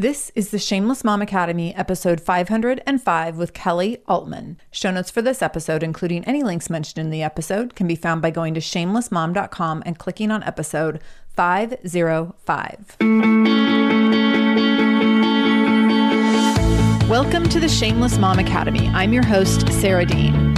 [0.00, 4.60] This is the Shameless Mom Academy, episode 505 with Kelly Altman.
[4.70, 8.22] Show notes for this episode, including any links mentioned in the episode, can be found
[8.22, 11.00] by going to shamelessmom.com and clicking on episode
[11.34, 12.96] 505.
[17.10, 18.86] Welcome to the Shameless Mom Academy.
[18.94, 20.57] I'm your host, Sarah Dean.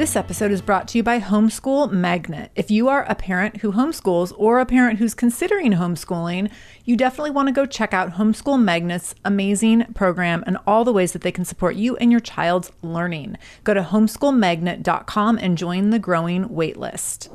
[0.00, 2.52] This episode is brought to you by Homeschool Magnet.
[2.54, 6.50] If you are a parent who homeschools or a parent who's considering homeschooling,
[6.86, 11.12] you definitely want to go check out Homeschool Magnet's amazing program and all the ways
[11.12, 13.36] that they can support you and your child's learning.
[13.62, 17.28] Go to homeschoolmagnet.com and join the growing waitlist.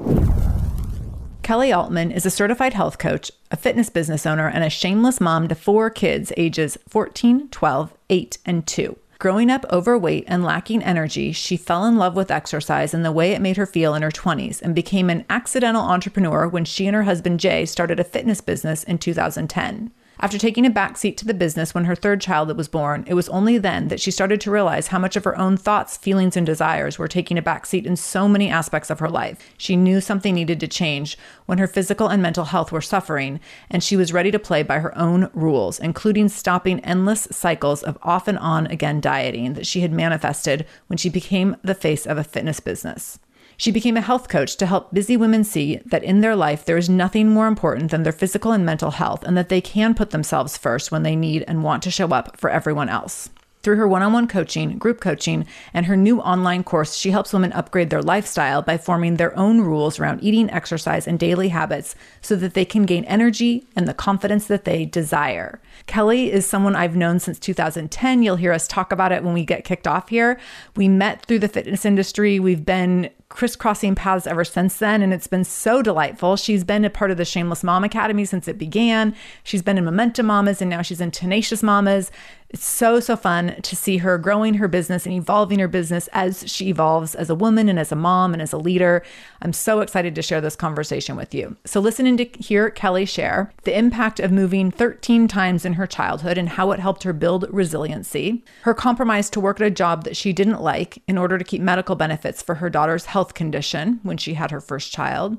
[1.43, 5.47] Kelly Altman is a certified health coach, a fitness business owner, and a shameless mom
[5.49, 8.97] to four kids ages 14, 12, 8, and 2.
[9.17, 13.31] Growing up overweight and lacking energy, she fell in love with exercise and the way
[13.31, 16.95] it made her feel in her 20s and became an accidental entrepreneur when she and
[16.95, 19.91] her husband Jay started a fitness business in 2010.
[20.19, 23.27] After taking a backseat to the business when her third child was born, it was
[23.29, 26.45] only then that she started to realize how much of her own thoughts, feelings, and
[26.45, 29.37] desires were taking a backseat in so many aspects of her life.
[29.57, 31.17] She knew something needed to change
[31.47, 34.79] when her physical and mental health were suffering, and she was ready to play by
[34.79, 39.81] her own rules, including stopping endless cycles of off and on again dieting that she
[39.81, 43.19] had manifested when she became the face of a fitness business.
[43.57, 46.77] She became a health coach to help busy women see that in their life there
[46.77, 50.11] is nothing more important than their physical and mental health and that they can put
[50.11, 53.29] themselves first when they need and want to show up for everyone else.
[53.65, 57.33] Through her one on one coaching, group coaching, and her new online course, she helps
[57.33, 61.95] women upgrade their lifestyle by forming their own rules around eating, exercise, and daily habits
[62.21, 65.59] so that they can gain energy and the confidence that they desire.
[65.87, 68.21] Kelly is someone I've known since 2010.
[68.21, 70.39] You'll hear us talk about it when we get kicked off here.
[70.75, 72.39] We met through the fitness industry.
[72.39, 76.35] We've been crisscrossing paths ever since then, and it's been so delightful.
[76.35, 79.15] She's been a part of the Shameless Mom Academy since it began.
[79.43, 82.11] She's been in Momentum Mamas, and now she's in Tenacious Mamas.
[82.49, 86.49] It's so, so fun to see her growing her business and evolving her business as
[86.49, 89.03] she evolves as a woman and as a mom and as a leader.
[89.41, 91.57] I'm so excited to share this conversation with you.
[91.65, 95.87] So, listen in to hear Kelly share the impact of moving 13 times in her
[95.87, 100.03] childhood and how it helped her build resiliency, her compromise to work at a job
[100.03, 104.01] that she didn't like in order to keep medical benefits for her daughter's health condition
[104.03, 105.37] when she had her first child,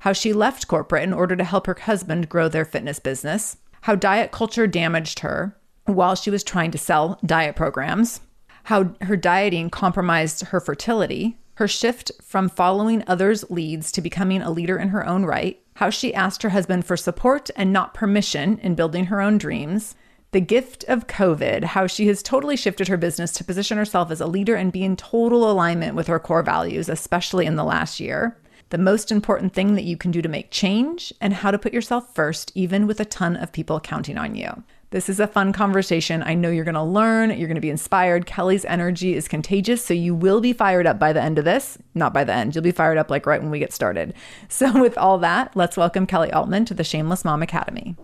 [0.00, 3.94] how she left corporate in order to help her husband grow their fitness business, how
[3.94, 8.20] diet culture damaged her while she was trying to sell diet programs,
[8.64, 14.50] how her dieting compromised her fertility, her shift from following others' leads to becoming a
[14.50, 18.58] leader in her own right, how she asked her husband for support and not permission
[18.58, 19.94] in building her own dreams,
[20.36, 24.20] the gift of COVID, how she has totally shifted her business to position herself as
[24.20, 28.00] a leader and be in total alignment with her core values, especially in the last
[28.00, 28.36] year,
[28.68, 31.72] the most important thing that you can do to make change, and how to put
[31.72, 34.62] yourself first, even with a ton of people counting on you.
[34.90, 36.22] This is a fun conversation.
[36.22, 38.26] I know you're going to learn, you're going to be inspired.
[38.26, 41.78] Kelly's energy is contagious, so you will be fired up by the end of this.
[41.94, 44.12] Not by the end, you'll be fired up like right when we get started.
[44.50, 47.96] So, with all that, let's welcome Kelly Altman to the Shameless Mom Academy.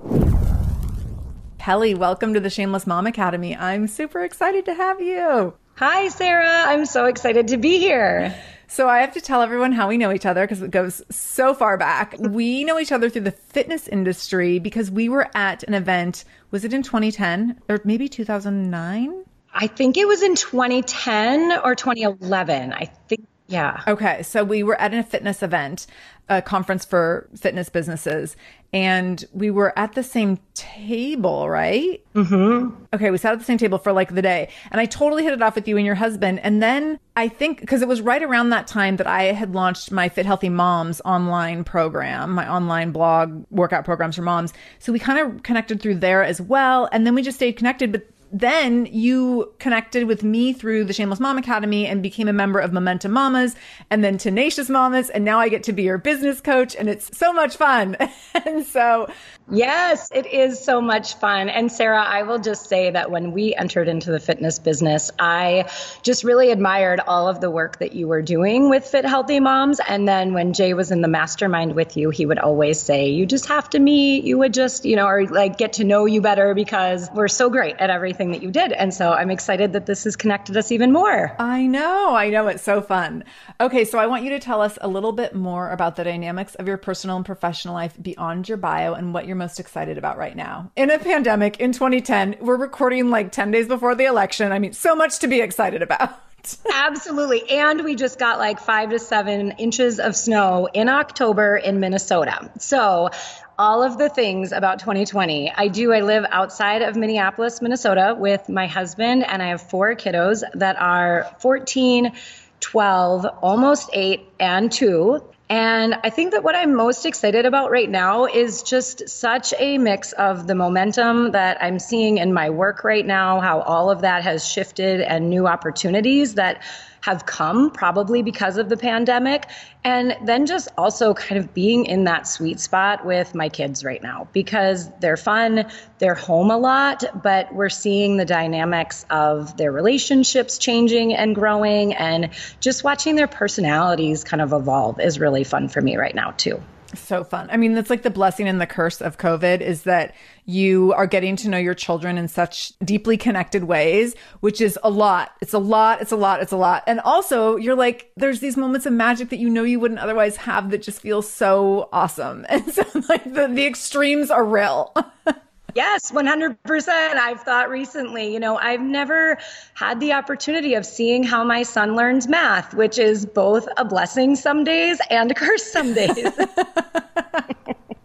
[1.62, 3.56] Kelly, welcome to the Shameless Mom Academy.
[3.56, 5.54] I'm super excited to have you.
[5.76, 6.64] Hi, Sarah.
[6.66, 8.34] I'm so excited to be here.
[8.66, 11.54] So I have to tell everyone how we know each other because it goes so
[11.54, 12.16] far back.
[12.18, 16.24] We know each other through the fitness industry because we were at an event.
[16.50, 19.24] Was it in 2010 or maybe 2009?
[19.54, 22.72] I think it was in 2010 or 2011.
[22.72, 23.82] I think yeah.
[23.86, 24.22] Okay.
[24.22, 25.86] So we were at a fitness event,
[26.28, 28.36] a conference for fitness businesses,
[28.72, 32.02] and we were at the same table, right?
[32.14, 32.84] Mm-hmm.
[32.94, 33.10] Okay.
[33.10, 34.48] We sat at the same table for like the day.
[34.70, 36.40] And I totally hit it off with you and your husband.
[36.40, 39.92] And then I think, because it was right around that time that I had launched
[39.92, 44.54] my Fit Healthy Moms online program, my online blog workout programs for moms.
[44.78, 46.88] So we kind of connected through there as well.
[46.92, 47.92] And then we just stayed connected.
[47.92, 52.58] But then you connected with me through the Shameless Mom Academy and became a member
[52.58, 53.54] of Momentum Mamas
[53.90, 55.10] and then Tenacious Mamas.
[55.10, 57.96] And now I get to be your business coach and it's so much fun.
[58.46, 59.08] and so.
[59.54, 61.50] Yes, it is so much fun.
[61.50, 65.70] And Sarah, I will just say that when we entered into the fitness business, I
[66.02, 69.78] just really admired all of the work that you were doing with Fit Healthy Moms.
[69.86, 73.26] And then when Jay was in the mastermind with you, he would always say, you
[73.26, 76.22] just have to meet, you would just, you know, or like get to know you
[76.22, 78.72] better because we're so great at everything that you did.
[78.72, 81.36] And so I'm excited that this has connected us even more.
[81.38, 82.14] I know.
[82.14, 82.48] I know.
[82.48, 83.22] It's so fun.
[83.60, 83.84] Okay.
[83.84, 86.66] So I want you to tell us a little bit more about the dynamics of
[86.66, 90.36] your personal and professional life beyond your bio and what you're most excited about right
[90.36, 90.70] now.
[90.76, 94.52] In a pandemic in 2010, we're recording like 10 days before the election.
[94.52, 96.16] I mean, so much to be excited about.
[96.72, 97.50] Absolutely.
[97.50, 102.52] And we just got like five to seven inches of snow in October in Minnesota.
[102.60, 103.10] So
[103.58, 105.50] all of the things about 2020.
[105.50, 105.92] I do.
[105.92, 110.80] I live outside of Minneapolis, Minnesota with my husband, and I have four kiddos that
[110.80, 112.12] are 14,
[112.60, 115.22] 12, almost eight, and two.
[115.52, 119.76] And I think that what I'm most excited about right now is just such a
[119.76, 124.00] mix of the momentum that I'm seeing in my work right now, how all of
[124.00, 126.62] that has shifted and new opportunities that
[127.02, 129.46] have come probably because of the pandemic.
[129.84, 134.02] And then just also kind of being in that sweet spot with my kids right
[134.02, 135.66] now because they're fun,
[135.98, 141.92] they're home a lot, but we're seeing the dynamics of their relationships changing and growing
[141.94, 146.30] and just watching their personalities kind of evolve is really fun for me right now,
[146.30, 146.62] too.
[146.94, 147.48] So fun.
[147.50, 151.06] I mean, that's like the blessing and the curse of COVID is that you are
[151.06, 155.32] getting to know your children in such deeply connected ways, which is a lot.
[155.40, 156.02] It's a lot.
[156.02, 156.42] It's a lot.
[156.42, 156.82] It's a lot.
[156.86, 160.36] And also, you're like, there's these moments of magic that you know you wouldn't otherwise
[160.36, 162.46] have that just feel so awesome.
[162.52, 164.94] And so, like, the, the extremes are real.
[165.74, 166.88] Yes, 100%.
[166.88, 169.38] I've thought recently, you know, I've never
[169.74, 174.36] had the opportunity of seeing how my son learns math, which is both a blessing
[174.36, 176.28] some days and a curse some days.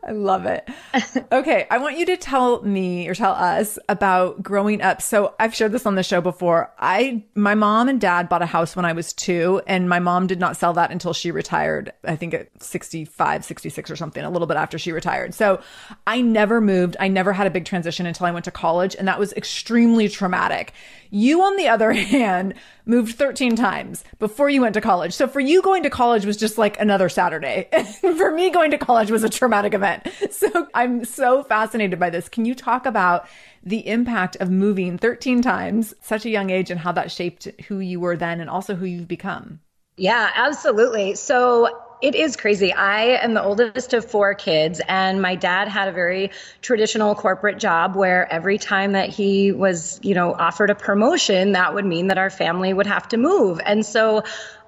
[0.08, 0.68] I love it.
[1.34, 5.02] Okay, I want you to tell me or tell us about growing up.
[5.02, 6.72] So I've shared this on the show before.
[6.80, 10.28] I my mom and dad bought a house when I was 2 and my mom
[10.28, 11.92] did not sell that until she retired.
[12.06, 15.34] I think at 65, 66 or something, a little bit after she retired.
[15.34, 15.62] So
[16.06, 16.96] I never moved.
[17.02, 20.08] I never had a big transition until I went to college and that was extremely
[20.08, 20.72] traumatic.
[21.10, 22.54] You, on the other hand,
[22.86, 25.14] moved 13 times before you went to college.
[25.14, 27.70] So for you, going to college was just like another Saturday.
[28.02, 30.08] for me, going to college was a traumatic event.
[30.30, 32.30] So I'm so fascinated by this.
[32.30, 33.28] Can you talk about
[33.64, 37.80] the impact of moving 13 times, such a young age, and how that shaped who
[37.80, 39.62] you were then and also who you've become?
[39.96, 41.16] Yeah, absolutely.
[41.16, 41.70] So
[42.02, 42.72] it is crazy.
[42.72, 47.58] I am the oldest of four kids, and my dad had a very traditional corporate
[47.58, 52.08] job where every time that he was, you know, offered a promotion, that would mean
[52.08, 53.60] that our family would have to move.
[53.66, 54.24] And so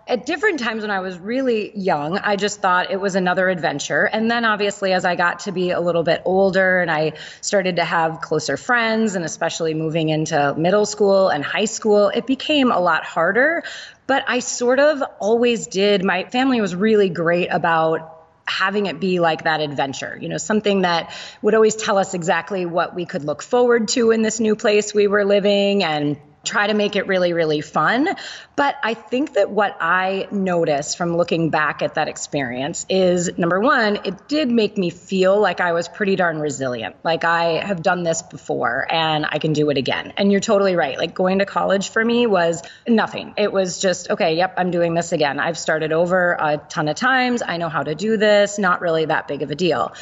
[0.09, 4.05] at different times when I was really young, I just thought it was another adventure.
[4.05, 7.75] And then obviously, as I got to be a little bit older and I started
[7.75, 12.71] to have closer friends, and especially moving into middle school and high school, it became
[12.71, 13.63] a lot harder.
[14.07, 16.03] But I sort of always did.
[16.03, 18.15] My family was really great about
[18.47, 21.13] having it be like that adventure, you know, something that
[21.43, 24.91] would always tell us exactly what we could look forward to in this new place
[24.91, 28.09] we were living and try to make it really, really fun.
[28.55, 33.59] But I think that what I noticed from looking back at that experience is number
[33.59, 36.95] one, it did make me feel like I was pretty darn resilient.
[37.03, 40.13] Like I have done this before and I can do it again.
[40.17, 40.97] And you're totally right.
[40.97, 43.33] Like going to college for me was nothing.
[43.37, 45.39] It was just, okay, yep, I'm doing this again.
[45.39, 47.41] I've started over a ton of times.
[47.45, 48.57] I know how to do this.
[48.57, 49.93] Not really that big of a deal.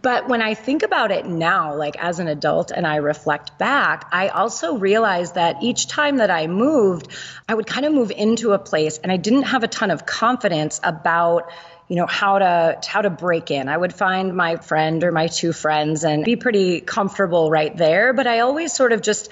[0.00, 4.08] But when I think about it now, like as an adult, and I reflect back,
[4.10, 7.08] I also realized that each time that I moved,
[7.46, 10.06] I would kind of move into a place and I didn't have a ton of
[10.06, 11.50] confidence about
[11.88, 13.68] you know how to how to break in.
[13.68, 18.14] I would find my friend or my two friends and be pretty comfortable right there.
[18.14, 19.30] But i always sort of just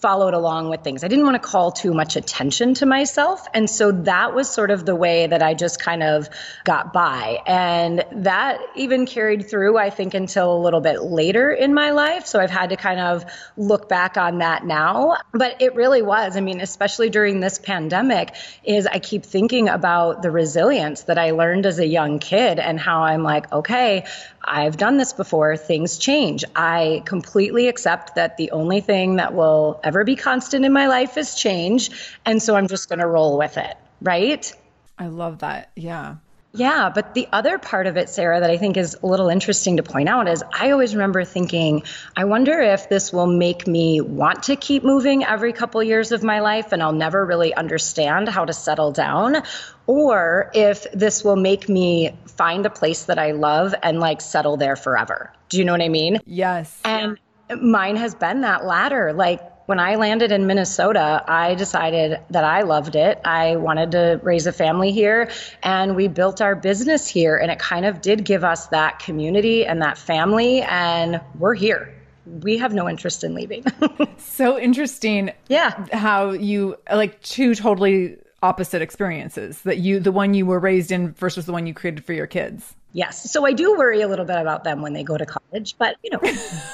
[0.00, 1.04] followed along with things.
[1.04, 3.46] I didn't want to call too much attention to myself.
[3.54, 6.28] And so that was sort of the way that I just kind of
[6.64, 7.38] got by.
[7.46, 12.26] And that even carried through, I think, until a little bit later in my life.
[12.26, 13.24] So I've had to kind of
[13.56, 15.16] look back on that now.
[15.32, 18.34] But it really was, I mean, especially during this pandemic,
[18.64, 22.78] is I keep thinking about the resilience that I learned as a young kid and
[22.78, 24.04] how I'm like, okay,
[24.44, 25.56] I've done this before.
[25.56, 26.44] Things change.
[26.56, 31.16] I completely accept that the only thing that will ever be constant in my life
[31.16, 31.90] is change.
[32.24, 33.76] And so I'm just going to roll with it.
[34.00, 34.52] Right.
[34.98, 35.70] I love that.
[35.76, 36.16] Yeah.
[36.54, 39.78] Yeah, but the other part of it, Sarah, that I think is a little interesting
[39.78, 41.82] to point out is I always remember thinking,
[42.14, 46.22] I wonder if this will make me want to keep moving every couple years of
[46.22, 49.42] my life and I'll never really understand how to settle down,
[49.86, 54.58] or if this will make me find a place that I love and like settle
[54.58, 55.32] there forever.
[55.48, 56.18] Do you know what I mean?
[56.26, 56.78] Yes.
[56.84, 57.18] And
[57.60, 59.12] mine has been that latter.
[59.12, 59.40] Like
[59.72, 63.18] when I landed in Minnesota, I decided that I loved it.
[63.24, 65.30] I wanted to raise a family here,
[65.62, 67.38] and we built our business here.
[67.38, 71.90] And it kind of did give us that community and that family, and we're here.
[72.26, 73.64] We have no interest in leaving.
[74.18, 75.32] so interesting.
[75.48, 75.86] Yeah.
[75.90, 81.12] How you like two totally opposite experiences that you, the one you were raised in
[81.12, 82.74] versus the one you created for your kids.
[82.94, 83.30] Yes.
[83.30, 85.96] So I do worry a little bit about them when they go to college, but
[86.02, 86.20] you know.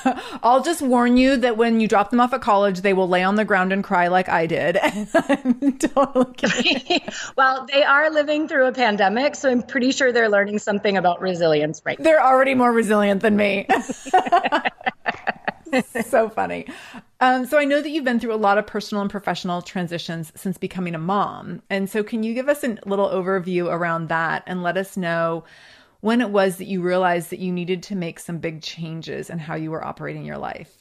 [0.43, 3.23] I'll just warn you that when you drop them off at college, they will lay
[3.23, 4.75] on the ground and cry like I did.
[5.79, 7.05] totally
[7.37, 11.21] well, they are living through a pandemic, so I'm pretty sure they're learning something about
[11.21, 13.69] resilience right They're already more resilient than me.
[16.07, 16.67] so funny.
[17.21, 20.33] Um, so I know that you've been through a lot of personal and professional transitions
[20.35, 21.63] since becoming a mom.
[21.71, 25.45] And so can you give us a little overview around that and let us know
[26.01, 29.39] when it was that you realized that you needed to make some big changes in
[29.39, 30.73] how you were operating your life.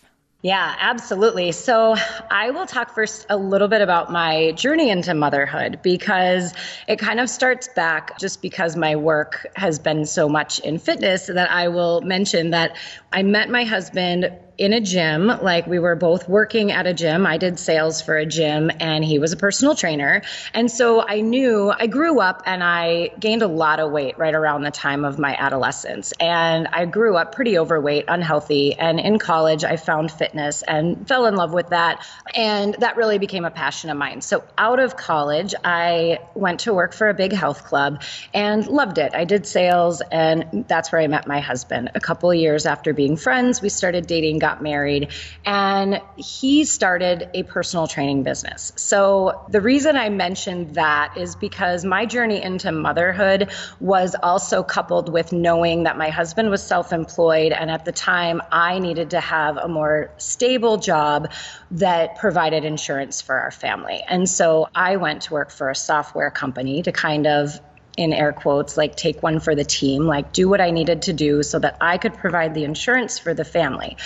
[0.43, 1.51] Yeah, absolutely.
[1.51, 1.95] So
[2.29, 6.53] I will talk first a little bit about my journey into motherhood because
[6.87, 11.25] it kind of starts back just because my work has been so much in fitness
[11.25, 12.77] that I will mention that
[13.11, 15.27] I met my husband in a gym.
[15.27, 17.25] Like we were both working at a gym.
[17.25, 20.23] I did sales for a gym and he was a personal trainer.
[20.53, 24.33] And so I knew I grew up and I gained a lot of weight right
[24.33, 26.11] around the time of my adolescence.
[26.19, 28.73] And I grew up pretty overweight, unhealthy.
[28.73, 32.05] And in college, I found fitness and fell in love with that.
[32.33, 34.21] And that really became a passion of mine.
[34.21, 38.01] So out of college, I went to work for a big health club
[38.33, 39.13] and loved it.
[39.13, 41.91] I did sales and that's where I met my husband.
[41.93, 45.09] A couple years after being friends, we started dating got married,
[45.45, 48.71] and he started a personal training business.
[48.75, 55.09] So, the reason I mentioned that is because my journey into motherhood was also coupled
[55.11, 59.19] with knowing that my husband was self employed, and at the time, I needed to
[59.19, 61.31] have a more stable job
[61.71, 64.03] that provided insurance for our family.
[64.07, 67.59] And so, I went to work for a software company to kind of
[67.97, 71.13] in air quotes, like take one for the team, like do what I needed to
[71.13, 73.97] do so that I could provide the insurance for the family.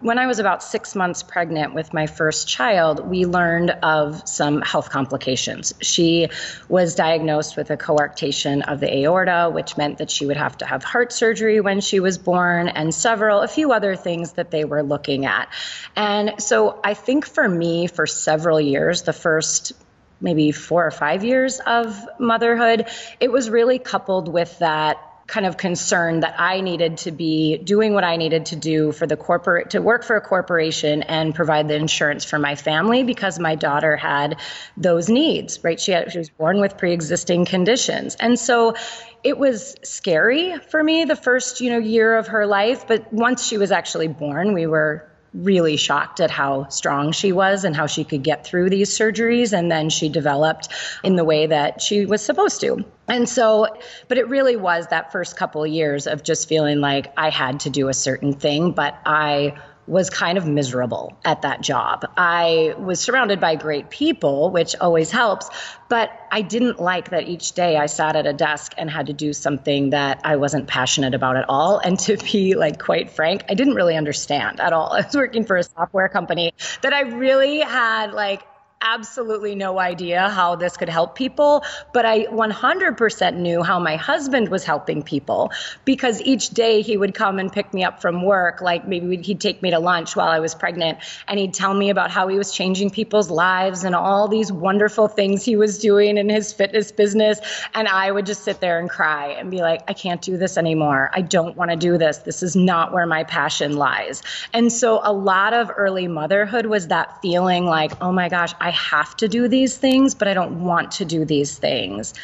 [0.00, 4.60] When I was about six months pregnant with my first child, we learned of some
[4.60, 5.72] health complications.
[5.80, 6.28] She
[6.68, 10.66] was diagnosed with a coarctation of the aorta, which meant that she would have to
[10.66, 14.64] have heart surgery when she was born, and several, a few other things that they
[14.64, 15.48] were looking at.
[15.94, 19.72] And so I think for me, for several years, the first
[20.20, 22.88] maybe four or five years of motherhood,
[23.20, 27.94] it was really coupled with that kind of concern that I needed to be doing
[27.94, 31.68] what I needed to do for the corporate to work for a corporation and provide
[31.68, 34.38] the insurance for my family because my daughter had
[34.76, 35.80] those needs, right?
[35.80, 38.16] She had she was born with pre-existing conditions.
[38.20, 38.74] And so
[39.22, 43.46] it was scary for me the first, you know, year of her life, but once
[43.46, 47.86] she was actually born, we were really shocked at how strong she was and how
[47.86, 49.52] she could get through these surgeries.
[49.52, 50.68] And then she developed
[51.02, 52.84] in the way that she was supposed to.
[53.08, 53.66] And so,
[54.08, 57.60] but it really was that first couple of years of just feeling like I had
[57.60, 59.54] to do a certain thing, but I
[59.86, 62.06] was kind of miserable at that job.
[62.16, 65.50] I was surrounded by great people, which always helps,
[65.88, 69.12] but I didn't like that each day I sat at a desk and had to
[69.12, 71.78] do something that I wasn't passionate about at all.
[71.78, 74.92] And to be like quite frank, I didn't really understand at all.
[74.92, 78.42] I was working for a software company that I really had like
[78.84, 84.50] absolutely no idea how this could help people, but I 100% knew how my husband
[84.50, 85.50] was helping people
[85.84, 88.60] because each day he would come and pick me up from work.
[88.60, 91.88] Like maybe he'd take me to lunch while I was pregnant and he'd tell me
[91.88, 96.18] about how he was changing people's lives and all these wonderful things he was doing
[96.18, 97.40] in his fitness business.
[97.74, 100.58] And I would just sit there and cry and be like, I can't do this
[100.58, 101.10] anymore.
[101.14, 102.18] I don't want to do this.
[102.18, 104.22] This is not where my passion lies.
[104.52, 108.73] And so a lot of early motherhood was that feeling like, oh my gosh, I
[108.74, 112.14] have to do these things, but I don't want to do these things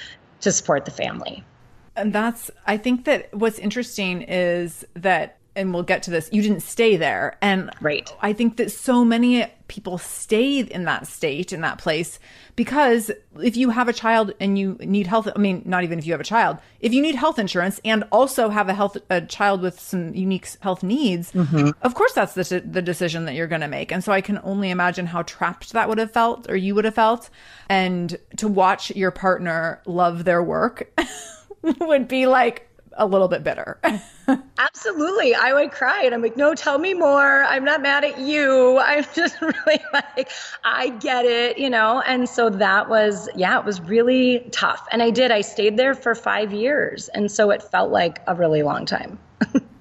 [0.40, 1.44] to support the family.
[1.96, 6.42] And that's, I think that what's interesting is that and we'll get to this you
[6.42, 7.38] didn't stay there.
[7.42, 8.12] And right.
[8.20, 12.18] I think that so many people stay in that state in that place
[12.56, 16.04] because if you have a child and you need health i mean not even if
[16.04, 19.20] you have a child if you need health insurance and also have a health a
[19.20, 21.70] child with some unique health needs mm-hmm.
[21.82, 23.92] of course that's the, the decision that you're going to make.
[23.92, 26.84] And so i can only imagine how trapped that would have felt or you would
[26.84, 27.30] have felt.
[27.68, 30.90] And to watch your partner love their work
[31.62, 33.78] would be like a little bit bitter.
[34.58, 35.34] Absolutely.
[35.34, 37.44] I would cry and I'm like, no, tell me more.
[37.44, 38.78] I'm not mad at you.
[38.84, 40.30] I'm just really like,
[40.64, 42.02] I get it, you know?
[42.06, 44.86] And so that was, yeah, it was really tough.
[44.92, 47.08] And I did, I stayed there for five years.
[47.08, 49.18] And so it felt like a really long time.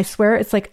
[0.00, 0.72] I swear it's like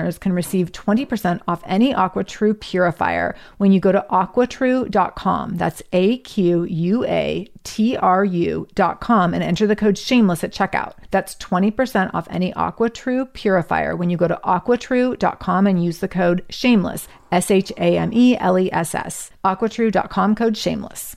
[0.01, 5.57] listeners can receive 20% off any AquaTrue purifier when you go to aquatrue.com.
[5.57, 10.93] That's A Q U A T R U.com and enter the code shameless at checkout.
[11.11, 16.43] That's 20% off any AquaTrue purifier when you go to aquatrue.com and use the code
[16.49, 19.31] shameless, S H A M E L E S S.
[19.45, 21.15] Aquatrue.com code shameless.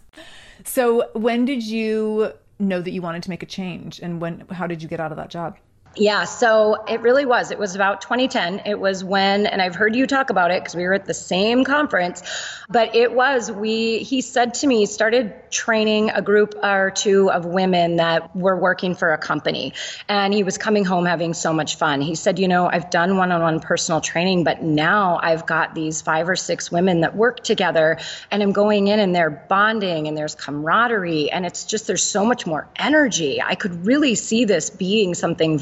[0.65, 4.67] So, when did you know that you wanted to make a change and when how
[4.67, 5.57] did you get out of that job?
[5.97, 7.53] Yeah, so it really was.
[7.53, 8.63] It was about 2010.
[8.67, 11.15] It was when, and I've heard you talk about it because we were at the
[11.15, 12.23] same conference,
[12.69, 17.45] but it was, we, he said to me, started training a group or two of
[17.47, 19.73] women that were working for a company.
[20.09, 22.01] And he was coming home having so much fun.
[22.01, 25.77] He said, You know, I've done one on one personal training, but now I've got
[25.77, 27.99] these five or six women that work together
[28.33, 32.25] and I'm going in and they're bonding and there's camaraderie and it's just, there's so
[32.25, 33.41] much more energy.
[33.41, 35.57] I could really see this being something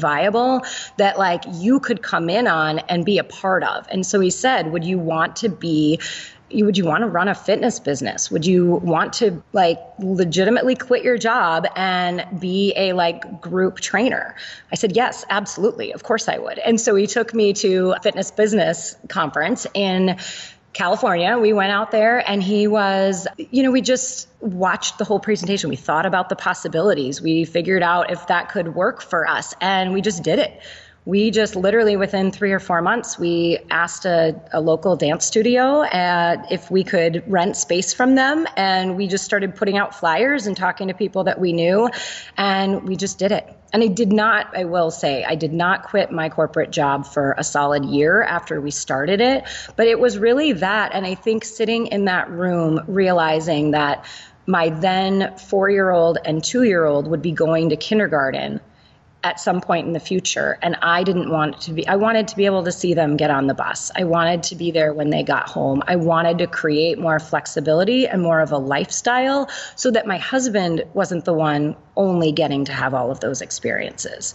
[0.97, 3.87] that like you could come in on and be a part of.
[3.89, 5.99] And so he said, Would you want to be
[6.61, 8.29] would you want to run a fitness business?
[8.29, 14.35] Would you want to like legitimately quit your job and be a like group trainer?
[14.71, 15.93] I said yes absolutely.
[15.93, 16.59] Of course i would.
[16.59, 20.17] And so he took me to a fitness business conference in
[20.73, 21.37] California.
[21.37, 25.69] We went out there and he was, you know, we just watched the whole presentation.
[25.69, 27.21] We thought about the possibilities.
[27.21, 30.61] We figured out if that could work for us and we just did it
[31.05, 35.81] we just literally within three or four months we asked a, a local dance studio
[35.81, 38.47] uh, if we could rent space from them.
[38.55, 41.89] And we just started putting out flyers and talking to people that we knew.
[42.37, 43.45] And we just did it.
[43.73, 47.33] And i did not i will say i did not quit my corporate job for
[47.39, 49.43] a solid year after we started it.
[49.75, 50.93] But it was really that.
[50.93, 54.05] And i think sitting in that room realizing that
[54.45, 58.59] my then four year old and two year old would be going to kindergarten
[59.23, 60.57] at some point in the future.
[60.61, 63.29] And I didn't want to be, I wanted to be able to see them get
[63.29, 63.91] on the bus.
[63.95, 65.81] I wanted to be there when they got home.
[65.87, 70.83] I wanted to create more flexibility and more of a lifestyle so that my husband
[70.93, 74.33] wasn't the one only getting to have all of those experiences.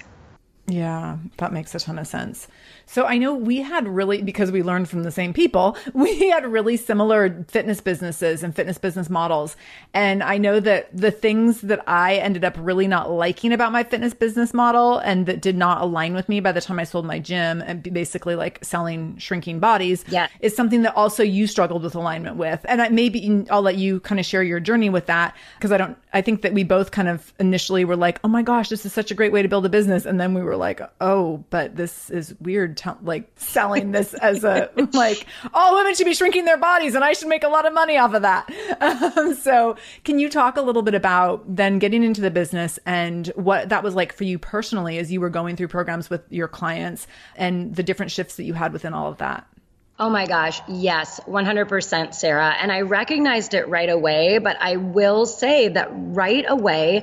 [0.66, 2.46] Yeah, that makes a ton of sense.
[2.88, 6.46] So I know we had really, because we learned from the same people, we had
[6.46, 9.57] really similar fitness businesses and fitness business models.
[9.92, 13.85] And I know that the things that I ended up really not liking about my
[13.85, 17.05] fitness business model and that did not align with me by the time I sold
[17.05, 20.29] my gym and basically like selling shrinking bodies yeah.
[20.40, 22.64] is something that also you struggled with alignment with.
[22.64, 25.77] And I, maybe I'll let you kind of share your journey with that because I
[25.77, 28.87] don't, I think that we both kind of initially were like, oh my gosh, this
[28.87, 30.07] is such a great way to build a business.
[30.07, 34.44] And then we were like, oh, but this is weird, t- like selling this as
[34.44, 37.66] a like all women should be shrinking their bodies, and I should make a lot
[37.66, 38.48] of money off of that.
[38.80, 43.26] Um, so, can you talk a little bit about then getting into the business and
[43.28, 46.48] what that was like for you personally as you were going through programs with your
[46.48, 49.46] clients and the different shifts that you had within all of that?
[50.00, 52.54] Oh my gosh, yes, 100%, Sarah.
[52.60, 57.02] And I recognized it right away, but I will say that right away,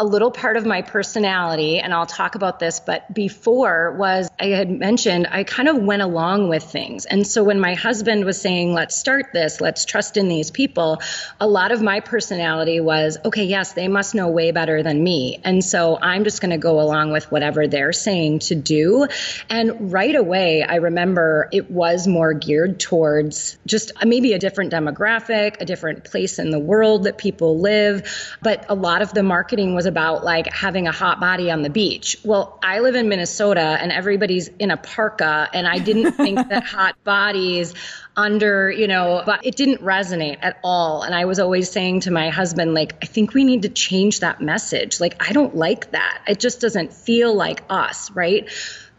[0.00, 4.46] a little part of my personality, and I'll talk about this, but before was I
[4.46, 7.04] had mentioned I kind of went along with things.
[7.04, 11.02] And so when my husband was saying, let's start this, let's trust in these people,
[11.38, 15.38] a lot of my personality was, okay, yes, they must know way better than me.
[15.44, 19.06] And so I'm just going to go along with whatever they're saying to do.
[19.50, 24.72] And right away, I remember it was more geared towards just uh, maybe a different
[24.72, 28.10] demographic, a different place in the world that people live.
[28.40, 31.68] But a lot of the marketing was about like having a hot body on the
[31.68, 32.16] beach.
[32.24, 36.64] Well, I live in Minnesota and everybody's in a parka, and I didn't think that
[36.64, 37.74] hot bodies
[38.16, 41.02] under, you know, but it didn't resonate at all.
[41.02, 44.20] And I was always saying to my husband, like, I think we need to change
[44.20, 45.00] that message.
[45.00, 46.22] Like, I don't like that.
[46.26, 48.48] It just doesn't feel like us, right?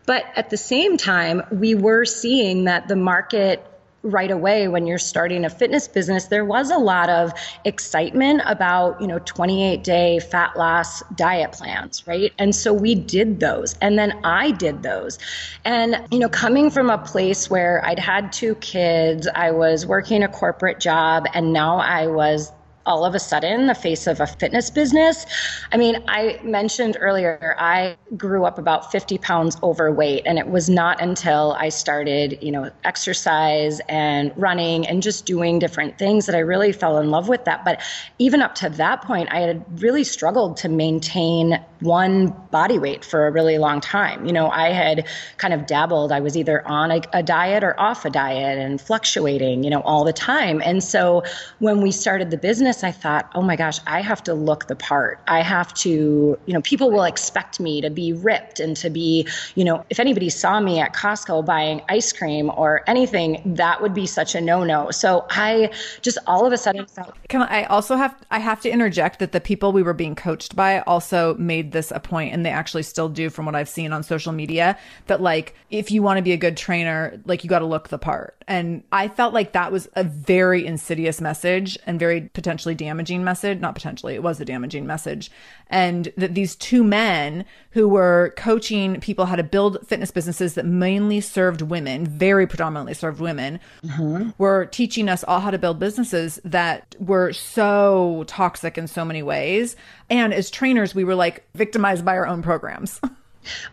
[0.06, 3.66] But at the same time, we were seeing that the market
[4.04, 7.32] right away when you're starting a fitness business there was a lot of
[7.66, 12.34] excitement about you know 28 day fat loss diet plans right?
[12.40, 15.20] And so we did those and then i did those.
[15.66, 20.24] And you know coming from a place where i'd had two kids i was working
[20.24, 22.52] a corporate job and now i was
[22.86, 25.26] all of a sudden the face of a fitness business.
[25.72, 30.70] I mean, I mentioned earlier, I grew up about 50 pounds overweight, and it was
[30.70, 36.36] not until I started, you know, exercise and running and just doing different things that
[36.36, 37.64] I really fell in love with that.
[37.64, 37.82] But
[38.20, 43.28] even up to that point, I had really struggled to maintain one body weight for
[43.28, 44.26] a really long time.
[44.26, 47.80] You know, I had kind of dabbled, I was either on a, a diet or
[47.80, 50.62] off a diet and fluctuating, you know, all the time.
[50.64, 51.24] And so
[51.60, 54.76] when we started the business, I thought, oh my gosh, I have to look the
[54.76, 55.20] part.
[55.28, 59.28] I have to, you know, people will expect me to be ripped and to be,
[59.56, 63.94] you know, if anybody saw me at Costco buying ice cream or anything, that would
[63.94, 64.92] be such a no no.
[64.92, 67.16] So I just all of a sudden felt.
[67.30, 70.56] Can I also have, I have to interject that the people we were being coached
[70.56, 73.94] by also made this a point, and they actually still do from what I've seen
[73.94, 77.50] on social media, that like, if you want to be a good trainer, like you
[77.50, 78.41] got to look the part.
[78.52, 83.62] And I felt like that was a very insidious message and very potentially damaging message.
[83.62, 85.32] Not potentially, it was a damaging message.
[85.68, 90.66] And that these two men who were coaching people how to build fitness businesses that
[90.66, 94.32] mainly served women, very predominantly served women, mm-hmm.
[94.38, 99.24] were teaching us all how to build businesses that were so toxic in so many
[99.24, 99.78] ways.
[100.10, 103.00] And as trainers, we were like victimized by our own programs.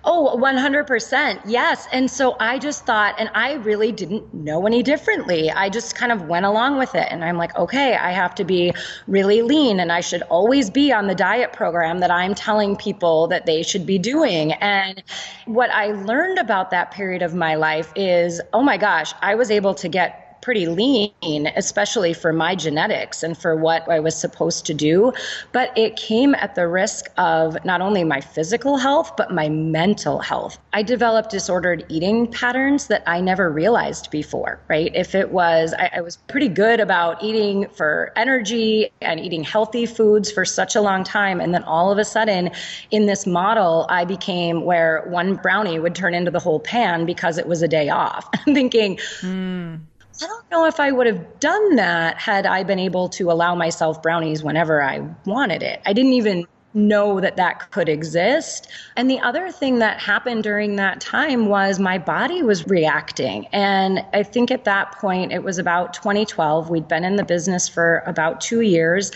[0.04, 1.40] Oh, 100%.
[1.46, 1.87] Yes.
[1.92, 5.50] And so I just thought, and I really didn't know any differently.
[5.50, 7.07] I just kind of went along with it.
[7.11, 8.72] And I'm like, okay, I have to be
[9.07, 13.26] really lean and I should always be on the diet program that I'm telling people
[13.28, 14.52] that they should be doing.
[14.54, 15.02] And
[15.46, 19.50] what I learned about that period of my life is, oh my gosh, I was
[19.50, 24.64] able to get pretty lean, especially for my genetics and for what I was supposed
[24.64, 25.12] to do.
[25.52, 30.20] But it came at the risk of not only my physical health, but my mental
[30.20, 30.58] health.
[30.72, 34.90] I developed disordered eating patterns that I never realized before, right?
[34.94, 39.84] If it was, I, I was pretty good about eating for energy and eating healthy
[39.84, 41.42] foods for such a long time.
[41.42, 42.50] And then all of a sudden,
[42.90, 47.37] in this model, I became where one brownie would turn into the whole pan because
[47.37, 48.26] it was a day off.
[48.46, 49.80] I'm thinking, mm
[50.20, 53.54] I don't know if I would have done that had I been able to allow
[53.54, 55.81] myself brownies whenever I wanted it.
[55.87, 58.68] I didn't even know that that could exist.
[58.96, 63.46] And the other thing that happened during that time was my body was reacting.
[63.52, 66.68] And I think at that point, it was about 2012.
[66.68, 69.12] We'd been in the business for about two years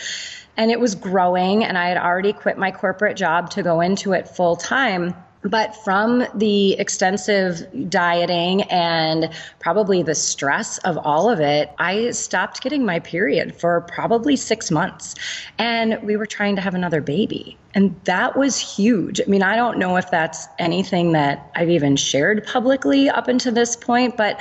[0.57, 1.65] and it was growing.
[1.65, 5.15] And I had already quit my corporate job to go into it full time.
[5.43, 12.63] But from the extensive dieting and probably the stress of all of it, I stopped
[12.63, 15.15] getting my period for probably six months.
[15.59, 17.59] And we were trying to have another baby.
[17.75, 19.21] And that was huge.
[19.21, 23.53] I mean, I don't know if that's anything that I've even shared publicly up until
[23.53, 24.41] this point, but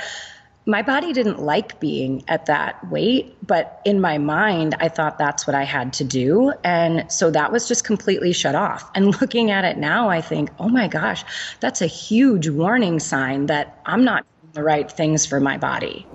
[0.64, 5.46] my body didn't like being at that weight, but in my mind, I thought that's
[5.46, 6.52] what I had to do.
[6.62, 8.88] And so that was just completely shut off.
[8.94, 11.24] And looking at it now, I think, oh my gosh,
[11.60, 16.06] that's a huge warning sign that I'm not doing the right things for my body.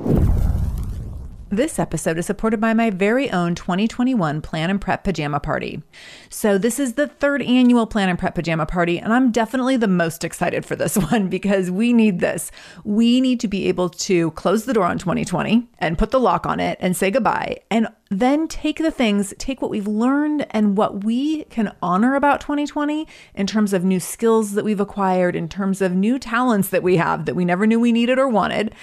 [1.50, 5.82] This episode is supported by my very own 2021 Plan and Prep Pajama Party.
[6.30, 9.88] So, this is the third annual Plan and Prep Pajama Party, and I'm definitely the
[9.88, 12.52] most excited for this one because we need this.
[12.84, 16.46] We need to be able to close the door on 2020 and put the lock
[16.46, 20.78] on it and say goodbye, and then take the things, take what we've learned and
[20.78, 25.48] what we can honor about 2020 in terms of new skills that we've acquired, in
[25.48, 28.74] terms of new talents that we have that we never knew we needed or wanted,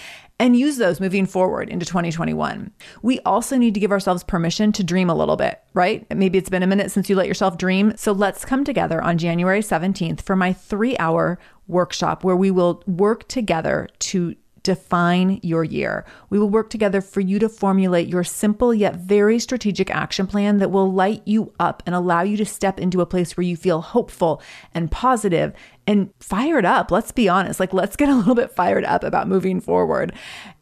[0.44, 2.70] and use those moving forward into 2021.
[3.00, 6.06] We also need to give ourselves permission to dream a little bit, right?
[6.14, 7.94] Maybe it's been a minute since you let yourself dream.
[7.96, 12.82] So let's come together on January 17th for my three hour workshop where we will
[12.86, 16.04] work together to define your year.
[16.28, 20.58] We will work together for you to formulate your simple yet very strategic action plan
[20.58, 23.56] that will light you up and allow you to step into a place where you
[23.56, 24.42] feel hopeful
[24.74, 25.54] and positive
[25.86, 26.90] and fired up.
[26.90, 27.60] Let's be honest.
[27.60, 30.12] Like, let's get a little bit fired up about moving forward.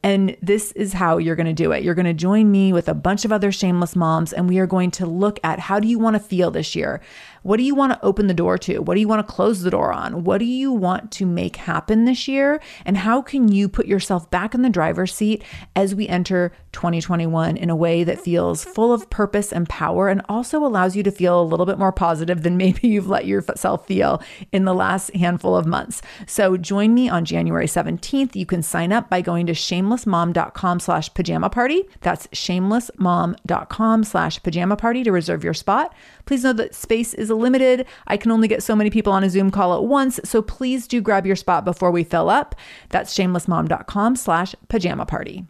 [0.03, 1.85] And this is how you're going to do it.
[1.85, 4.67] You're going to join me with a bunch of other shameless moms, and we are
[4.67, 7.01] going to look at how do you want to feel this year?
[7.43, 8.79] What do you want to open the door to?
[8.79, 10.25] What do you want to close the door on?
[10.25, 12.61] What do you want to make happen this year?
[12.85, 15.43] And how can you put yourself back in the driver's seat
[15.75, 20.23] as we enter 2021 in a way that feels full of purpose and power and
[20.29, 23.87] also allows you to feel a little bit more positive than maybe you've let yourself
[23.87, 26.03] feel in the last handful of months.
[26.27, 28.37] So join me on January 17th.
[28.37, 31.85] You can sign up by going to shamelessmom.com slash pajama party.
[32.01, 35.95] That's shamelessmom.com slash pajama party to reserve your spot.
[36.27, 37.87] Please know that space is limited.
[38.07, 40.21] I can only get so many people on a Zoom call at once.
[40.25, 42.55] So please do grab your spot before we fill up.
[42.91, 45.47] That's shamelessmom.com slash pajama party.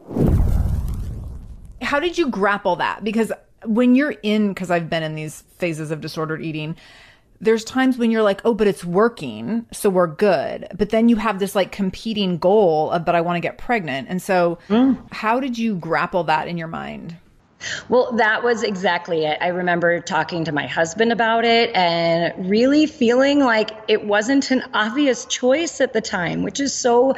[1.82, 3.02] How did you grapple that?
[3.04, 3.32] Because
[3.64, 6.76] when you're in, because I've been in these phases of disordered eating,
[7.42, 10.68] there's times when you're like, oh, but it's working, so we're good.
[10.78, 14.08] But then you have this like competing goal of, but I want to get pregnant.
[14.08, 14.96] And so, mm.
[15.12, 17.16] how did you grapple that in your mind?
[17.88, 19.38] Well, that was exactly it.
[19.40, 24.62] I remember talking to my husband about it and really feeling like it wasn't an
[24.72, 27.14] obvious choice at the time, which is so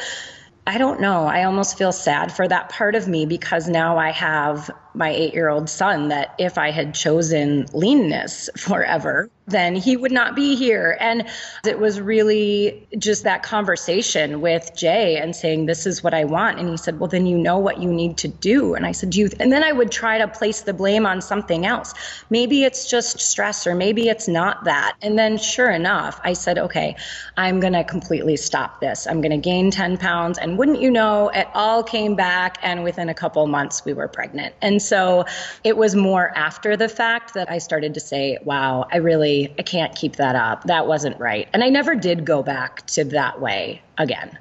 [0.67, 1.27] I don't know.
[1.27, 5.35] I almost feel sad for that part of me because now I have my eight
[5.35, 10.57] year old son that if I had chosen leanness forever, then he would not be
[10.57, 10.97] here.
[11.01, 11.27] And
[11.67, 16.59] it was really just that conversation with Jay and saying, This is what I want.
[16.59, 18.75] And he said, Well, then you know what you need to do.
[18.75, 21.67] And I said, You, and then I would try to place the blame on something
[21.67, 21.93] else.
[22.31, 24.97] Maybe it's just stress or maybe it's not that.
[25.03, 26.97] And then sure enough, I said, Okay,
[27.37, 29.07] I'm going to completely stop this.
[29.07, 30.39] I'm going to gain 10 pounds.
[30.39, 32.59] And wouldn't you know, it all came back.
[32.63, 34.55] And within a couple months, we were pregnant.
[34.63, 35.25] And so
[35.65, 39.63] it was more after the fact that I started to say, Wow, I really I
[39.63, 40.65] can't keep that up.
[40.65, 41.49] That wasn't right.
[41.53, 44.39] And I never did go back to that way again.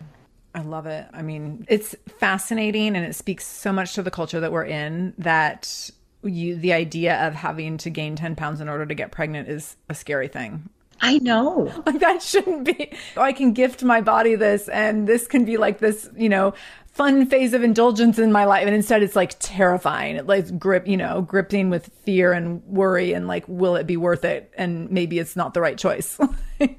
[0.55, 1.07] I love it.
[1.13, 5.13] I mean, it's fascinating and it speaks so much to the culture that we're in
[5.17, 5.89] that
[6.23, 9.75] you the idea of having to gain 10 pounds in order to get pregnant is
[9.89, 10.69] a scary thing.
[11.01, 11.71] I know.
[11.85, 12.91] Like that shouldn't be.
[13.17, 16.53] I can gift my body this and this can be like this, you know,
[16.93, 20.87] fun phase of indulgence in my life and instead it's like terrifying it like grip
[20.87, 24.89] you know gripping with fear and worry and like will it be worth it and
[24.91, 26.19] maybe it's not the right choice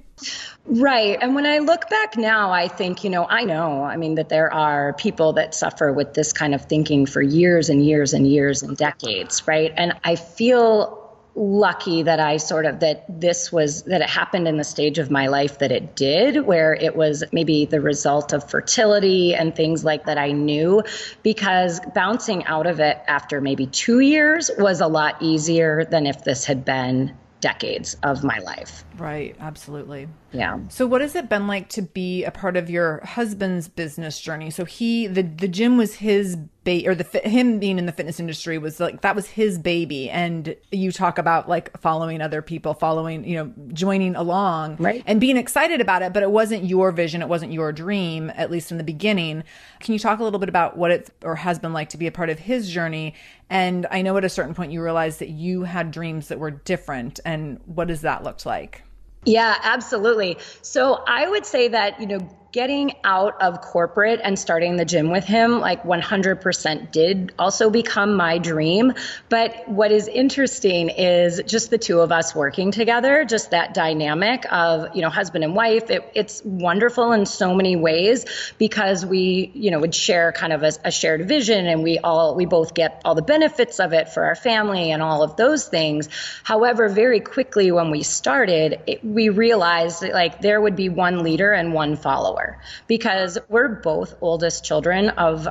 [0.66, 1.18] Right.
[1.20, 4.28] And when I look back now, I think, you know, I know, I mean, that
[4.28, 8.26] there are people that suffer with this kind of thinking for years and years and
[8.26, 9.72] years and decades, right?
[9.76, 11.03] And I feel
[11.36, 15.10] lucky that I sort of that this was that it happened in the stage of
[15.10, 19.84] my life that it did where it was maybe the result of fertility and things
[19.84, 20.82] like that I knew
[21.24, 26.22] because bouncing out of it after maybe 2 years was a lot easier than if
[26.22, 28.84] this had been decades of my life.
[28.96, 30.08] Right, absolutely.
[30.34, 30.58] Yeah.
[30.68, 34.50] So what has it been like to be a part of your husband's business journey?
[34.50, 38.18] So he the the gym was his baby or the him being in the fitness
[38.18, 42.74] industry was like that was his baby and you talk about like following other people,
[42.74, 45.04] following, you know, joining along right.
[45.06, 48.50] and being excited about it, but it wasn't your vision, it wasn't your dream at
[48.50, 49.44] least in the beginning.
[49.80, 52.06] Can you talk a little bit about what it or has been like to be
[52.06, 53.14] a part of his journey?
[53.50, 56.50] And I know at a certain point you realized that you had dreams that were
[56.50, 58.82] different and what does that look like?
[59.26, 60.38] Yeah, absolutely.
[60.62, 65.10] So I would say that, you know, getting out of corporate and starting the gym
[65.10, 68.92] with him, like 100% did also become my dream.
[69.28, 74.44] But what is interesting is just the two of us working together, just that dynamic
[74.52, 75.90] of, you know, husband and wife.
[75.90, 78.24] It, it's wonderful in so many ways
[78.56, 82.36] because we, you know, would share kind of a, a shared vision and we all,
[82.36, 85.66] we both get all the benefits of it for our family and all of those
[85.66, 86.08] things.
[86.44, 91.24] However, very quickly when we started, it, we realized that like there would be one
[91.24, 92.43] leader and one follower
[92.86, 95.48] because we're both oldest children of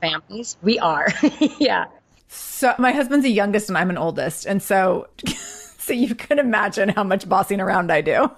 [0.00, 0.56] families.
[0.62, 1.08] We are.
[1.58, 1.86] yeah.
[2.28, 4.46] So my husband's the youngest and I'm an oldest.
[4.46, 5.08] And so
[5.78, 8.30] so you can imagine how much bossing around I do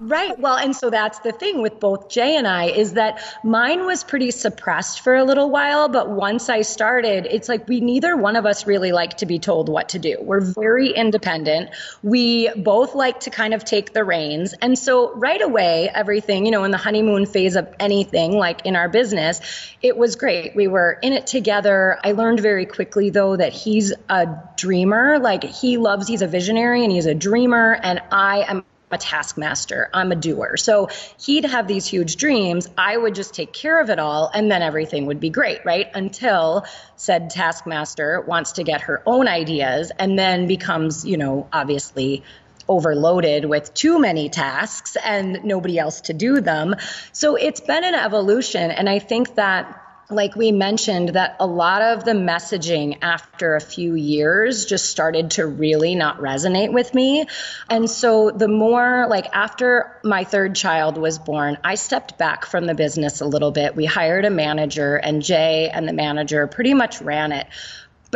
[0.00, 0.38] right.
[0.38, 4.04] Well, and so that's the thing with both Jay and I is that mine was
[4.04, 8.36] pretty suppressed for a little while, but once I started, it's like we neither one
[8.36, 10.18] of us really like to be told what to do.
[10.20, 11.70] We're very independent.
[12.02, 14.54] We both like to kind of take the reins.
[14.60, 18.76] And so right away, everything, you know, in the honeymoon phase of anything like in
[18.76, 19.40] our business,
[19.82, 20.54] it was great.
[20.54, 21.98] We were in it together.
[22.02, 25.18] I learned very quickly though that he's a dreamer.
[25.18, 29.90] Like he loves, he's a visionary and he's a dreamer and I am a taskmaster.
[29.92, 30.56] I'm a doer.
[30.56, 32.68] So he'd have these huge dreams.
[32.78, 35.88] I would just take care of it all and then everything would be great, right?
[35.94, 42.22] Until said taskmaster wants to get her own ideas and then becomes, you know, obviously
[42.68, 46.74] overloaded with too many tasks and nobody else to do them.
[47.12, 48.70] So it's been an evolution.
[48.70, 53.60] And I think that like we mentioned, that a lot of the messaging after a
[53.60, 57.26] few years just started to really not resonate with me.
[57.68, 62.66] And so the more, like, after my third child was born, I stepped back from
[62.66, 63.74] the business a little bit.
[63.74, 67.46] We hired a manager, and Jay and the manager pretty much ran it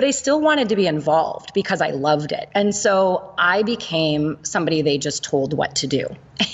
[0.01, 2.49] but I still wanted to be involved because I loved it.
[2.55, 6.07] And so I became somebody they just told what to do.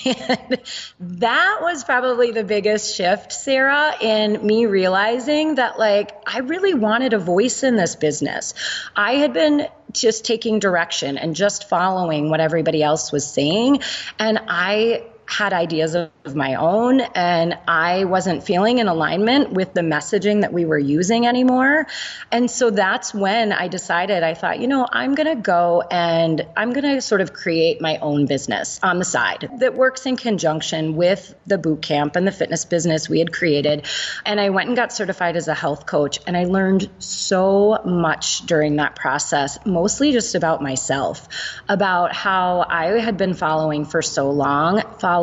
[0.04, 0.60] And
[1.00, 7.12] that was probably the biggest shift, Sarah, in me realizing that, like, I really wanted
[7.12, 8.52] a voice in this business.
[8.96, 13.82] I had been just taking direction and just following what everybody else was saying.
[14.18, 19.80] And I had ideas of my own and I wasn't feeling in alignment with the
[19.80, 21.86] messaging that we were using anymore.
[22.30, 26.46] And so that's when I decided I thought, you know, I'm going to go and
[26.56, 30.16] I'm going to sort of create my own business on the side that works in
[30.16, 33.86] conjunction with the boot camp and the fitness business we had created.
[34.24, 38.46] And I went and got certified as a health coach and I learned so much
[38.46, 41.28] during that process, mostly just about myself,
[41.68, 45.15] about how I had been following for so long, following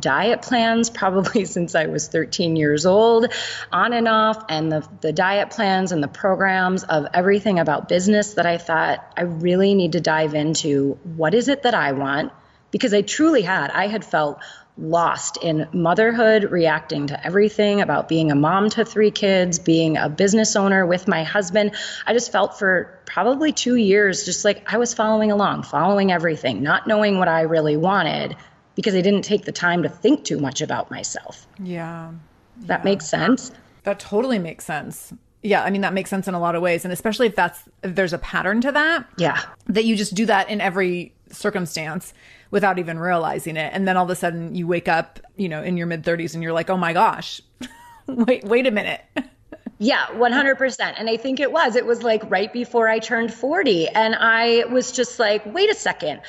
[0.00, 3.32] diet plans probably since I was 13 years old,
[3.70, 8.34] on and off, and the, the diet plans and the programs of everything about business
[8.34, 10.98] that I thought I really need to dive into.
[11.04, 12.32] What is it that I want?
[12.70, 14.40] Because I truly had, I had felt
[14.78, 20.08] lost in motherhood, reacting to everything about being a mom to three kids, being a
[20.08, 21.72] business owner with my husband.
[22.06, 26.62] I just felt for probably two years, just like I was following along, following everything,
[26.62, 28.36] not knowing what I really wanted
[28.74, 31.46] because I didn't take the time to think too much about myself.
[31.62, 32.12] Yeah.
[32.62, 32.84] That yeah.
[32.84, 33.52] makes sense.
[33.84, 35.12] That totally makes sense.
[35.42, 37.64] Yeah, I mean that makes sense in a lot of ways, and especially if that's
[37.82, 39.06] if there's a pattern to that.
[39.18, 42.14] Yeah, that you just do that in every circumstance
[42.52, 43.72] without even realizing it.
[43.74, 46.34] And then all of a sudden you wake up, you know, in your mid 30s
[46.34, 47.40] and you're like, "Oh my gosh.
[48.06, 49.00] wait, wait a minute."
[49.78, 50.94] Yeah, 100%.
[50.96, 51.74] And I think it was.
[51.74, 53.88] It was like right before I turned 40.
[53.88, 56.20] And I was just like, wait a second.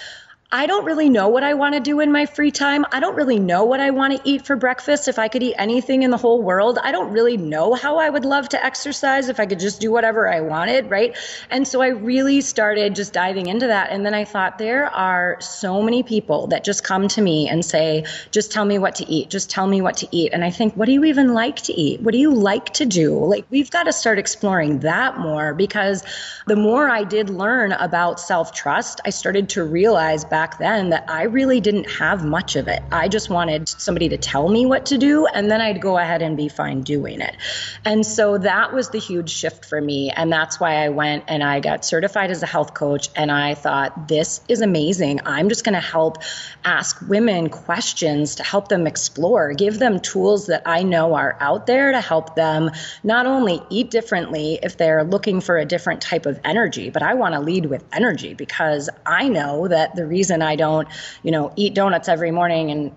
[0.55, 2.85] I don't really know what I want to do in my free time.
[2.91, 5.55] I don't really know what I want to eat for breakfast if I could eat
[5.57, 6.77] anything in the whole world.
[6.77, 9.91] I don't really know how I would love to exercise if I could just do
[9.91, 11.17] whatever I wanted, right?
[11.49, 13.89] And so I really started just diving into that.
[13.89, 17.65] And then I thought there are so many people that just come to me and
[17.65, 20.33] say, just tell me what to eat, just tell me what to eat.
[20.33, 21.99] And I think, what do you even like to eat?
[22.01, 23.17] What do you like to do?
[23.25, 26.03] Like, we've got to start exploring that more because
[26.45, 30.89] the more I did learn about self trust, I started to realize back back then
[30.89, 32.83] that I really didn't have much of it.
[32.91, 36.21] I just wanted somebody to tell me what to do, and then I'd go ahead
[36.21, 37.37] and be fine doing it.
[37.85, 40.09] And so that was the huge shift for me.
[40.09, 43.07] And that's why I went and I got certified as a health coach.
[43.15, 45.21] And I thought, this is amazing.
[45.25, 46.17] I'm just going to help
[46.65, 51.67] ask women questions to help them explore, give them tools that I know are out
[51.67, 52.69] there to help them
[53.01, 57.13] not only eat differently if they're looking for a different type of energy, but I
[57.13, 60.87] want to lead with energy because I know that the reason reason I don't,
[61.23, 62.91] you know, eat donuts every morning and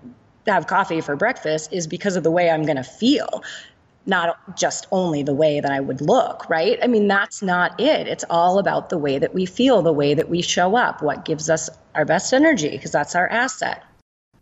[0.47, 3.43] have coffee for breakfast is because of the way I'm going to feel
[4.05, 6.79] not just only the way that I would look, right?
[6.81, 8.07] I mean, that's not it.
[8.07, 11.25] It's all about the way that we feel, the way that we show up, what
[11.25, 13.83] gives us our best energy, because that's our asset.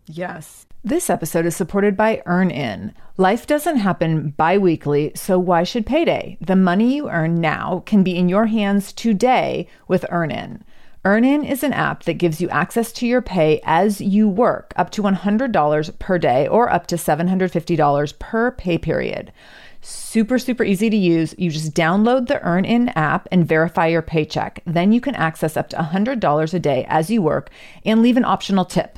[0.05, 0.67] Yes.
[0.83, 2.93] This episode is supported by EarnIn.
[3.17, 6.37] Life doesn't happen bi weekly, so why should payday?
[6.39, 10.61] The money you earn now can be in your hands today with EarnIn.
[11.05, 14.89] EarnIn is an app that gives you access to your pay as you work, up
[14.89, 19.31] to $100 per day or up to $750 per pay period.
[19.81, 21.35] Super, super easy to use.
[21.37, 24.63] You just download the EarnIn app and verify your paycheck.
[24.65, 27.51] Then you can access up to $100 a day as you work
[27.85, 28.97] and leave an optional tip.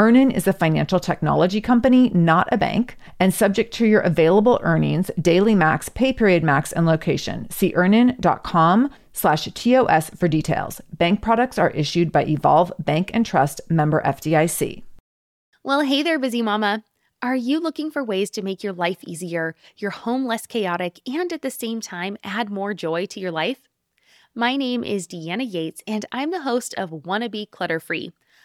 [0.00, 5.10] EarnIn is a financial technology company, not a bank, and subject to your available earnings,
[5.20, 7.50] daily max, pay period max, and location.
[7.50, 10.80] See earnin.com slash TOS for details.
[10.96, 14.84] Bank products are issued by Evolve Bank and Trust member FDIC.
[15.62, 16.82] Well, hey there, busy mama.
[17.20, 21.30] Are you looking for ways to make your life easier, your home less chaotic, and
[21.30, 23.68] at the same time add more joy to your life?
[24.34, 28.12] My name is Deanna Yates, and I'm the host of Wanna Be Clutter Free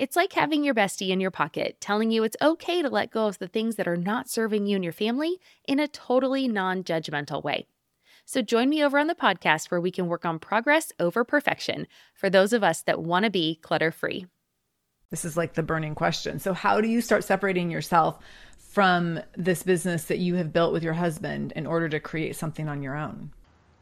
[0.00, 3.26] It's like having your bestie in your pocket telling you it's okay to let go
[3.26, 5.36] of the things that are not serving you and your family
[5.68, 7.66] in a totally non judgmental way.
[8.24, 11.86] So join me over on the podcast where we can work on progress over perfection
[12.14, 14.24] for those of us that want to be clutter free.
[15.10, 16.38] This is like the burning question.
[16.38, 18.20] So, how do you start separating yourself
[18.56, 22.70] from this business that you have built with your husband in order to create something
[22.70, 23.32] on your own?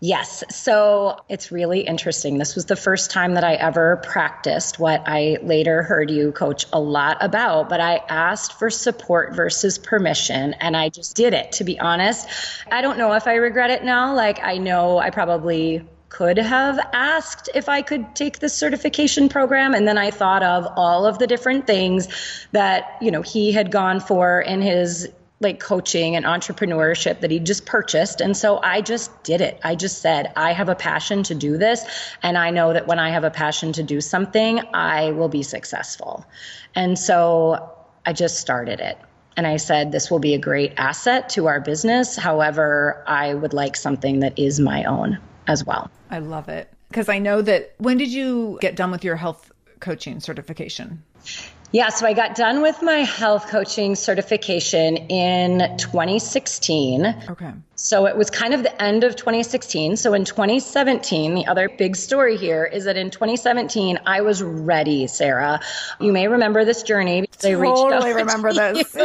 [0.00, 0.44] Yes.
[0.50, 2.38] So it's really interesting.
[2.38, 6.66] This was the first time that I ever practiced what I later heard you coach
[6.72, 11.50] a lot about, but I asked for support versus permission and I just did it,
[11.52, 12.28] to be honest.
[12.70, 14.14] I don't know if I regret it now.
[14.14, 19.74] Like, I know I probably could have asked if I could take the certification program.
[19.74, 22.08] And then I thought of all of the different things
[22.52, 25.08] that, you know, he had gone for in his
[25.40, 28.20] like coaching and entrepreneurship that he just purchased.
[28.20, 29.60] And so I just did it.
[29.62, 31.84] I just said, I have a passion to do this.
[32.22, 35.44] And I know that when I have a passion to do something, I will be
[35.44, 36.26] successful.
[36.74, 37.72] And so
[38.04, 38.98] I just started it.
[39.36, 42.16] And I said, this will be a great asset to our business.
[42.16, 45.88] However, I would like something that is my own as well.
[46.10, 46.68] I love it.
[46.88, 51.04] Because I know that when did you get done with your health coaching certification?
[51.70, 57.06] Yeah, so I got done with my health coaching certification in 2016.
[57.28, 57.52] Okay.
[57.80, 59.96] So it was kind of the end of 2016.
[59.96, 65.06] So in 2017, the other big story here is that in 2017, I was ready,
[65.06, 65.60] Sarah.
[66.00, 68.92] You may remember this journey reached totally remember this.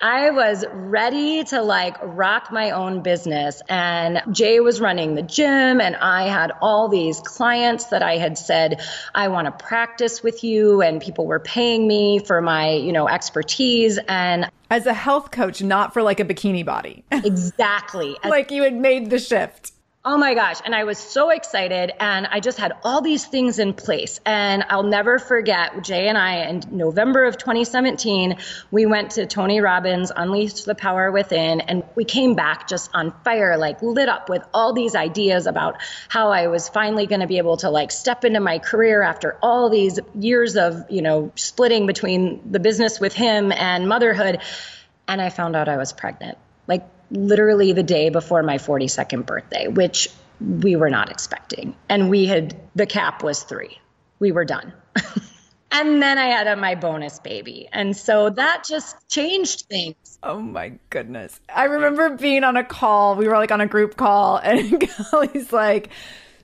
[0.00, 3.60] I was ready to like rock my own business.
[3.68, 8.38] And Jay was running the gym, and I had all these clients that I had
[8.38, 8.80] said,
[9.14, 10.82] I want to practice with you.
[10.82, 13.98] And people were paying me for my, you know, expertise.
[14.08, 17.04] And as a health coach, not for like a bikini body.
[17.12, 18.16] Exactly.
[18.24, 19.72] like you had made the shift.
[20.04, 20.60] Oh my gosh.
[20.64, 21.92] And I was so excited.
[21.98, 24.20] And I just had all these things in place.
[24.24, 28.36] And I'll never forget Jay and I in November of 2017,
[28.70, 31.60] we went to Tony Robbins, Unleash the Power Within.
[31.60, 35.82] And we came back just on fire, like lit up with all these ideas about
[36.08, 39.36] how I was finally going to be able to like step into my career after
[39.42, 44.42] all these years of, you know, splitting between the business with him and motherhood.
[45.08, 46.38] And I found out I was pregnant.
[46.68, 50.08] Like literally the day before my 42nd birthday, which
[50.40, 51.74] we were not expecting.
[51.88, 53.78] And we had, the cap was three.
[54.18, 54.72] We were done.
[55.70, 57.68] and then I had a, my bonus baby.
[57.72, 60.18] And so that just changed things.
[60.22, 61.40] Oh my goodness.
[61.54, 63.16] I remember being on a call.
[63.16, 64.80] We were like on a group call, and
[65.10, 65.90] Kelly's like,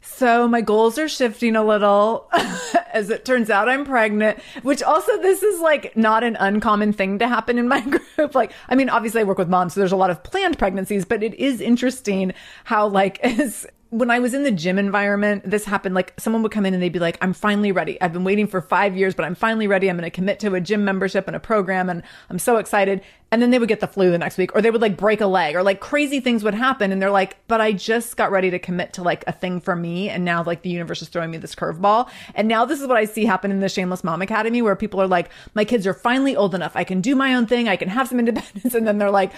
[0.04, 2.30] so my goals are shifting a little.
[2.92, 7.18] As it turns out, I'm pregnant, which also this is like not an uncommon thing
[7.18, 7.80] to happen in my
[8.16, 8.34] group.
[8.34, 11.04] Like, I mean, obviously I work with moms, so there's a lot of planned pregnancies,
[11.04, 12.32] but it is interesting
[12.64, 15.94] how like as when I was in the gym environment, this happened.
[15.94, 18.00] Like someone would come in and they'd be like, I'm finally ready.
[18.02, 19.88] I've been waiting for five years, but I'm finally ready.
[19.88, 21.88] I'm going to commit to a gym membership and a program.
[21.88, 23.02] And I'm so excited.
[23.30, 25.20] And then they would get the flu the next week or they would like break
[25.20, 26.90] a leg or like crazy things would happen.
[26.90, 29.76] And they're like, but I just got ready to commit to like a thing for
[29.76, 30.08] me.
[30.08, 32.10] And now like the universe is throwing me this curveball.
[32.34, 35.00] And now this is what I see happen in the Shameless Mom Academy where people
[35.00, 36.72] are like, my kids are finally old enough.
[36.74, 37.68] I can do my own thing.
[37.68, 38.74] I can have some independence.
[38.74, 39.30] And then they're like,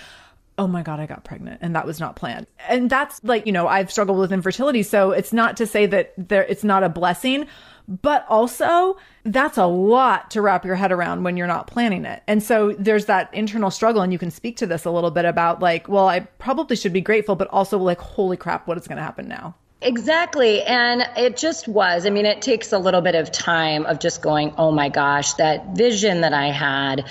[0.59, 2.47] oh my God, I got pregnant and that was not planned.
[2.69, 4.83] And that's like, you know, I've struggled with infertility.
[4.83, 7.47] So it's not to say that there, it's not a blessing,
[7.89, 12.23] but also that's a lot to wrap your head around when you're not planning it.
[12.27, 14.03] And so there's that internal struggle.
[14.03, 16.93] And you can speak to this a little bit about like, well, I probably should
[16.93, 19.55] be grateful, but also like, holy crap, what is going to happen now?
[19.83, 20.63] Exactly.
[20.63, 22.07] And it just was.
[22.07, 25.35] I mean, it takes a little bit of time of just going, oh my gosh,
[25.35, 27.05] that vision that I had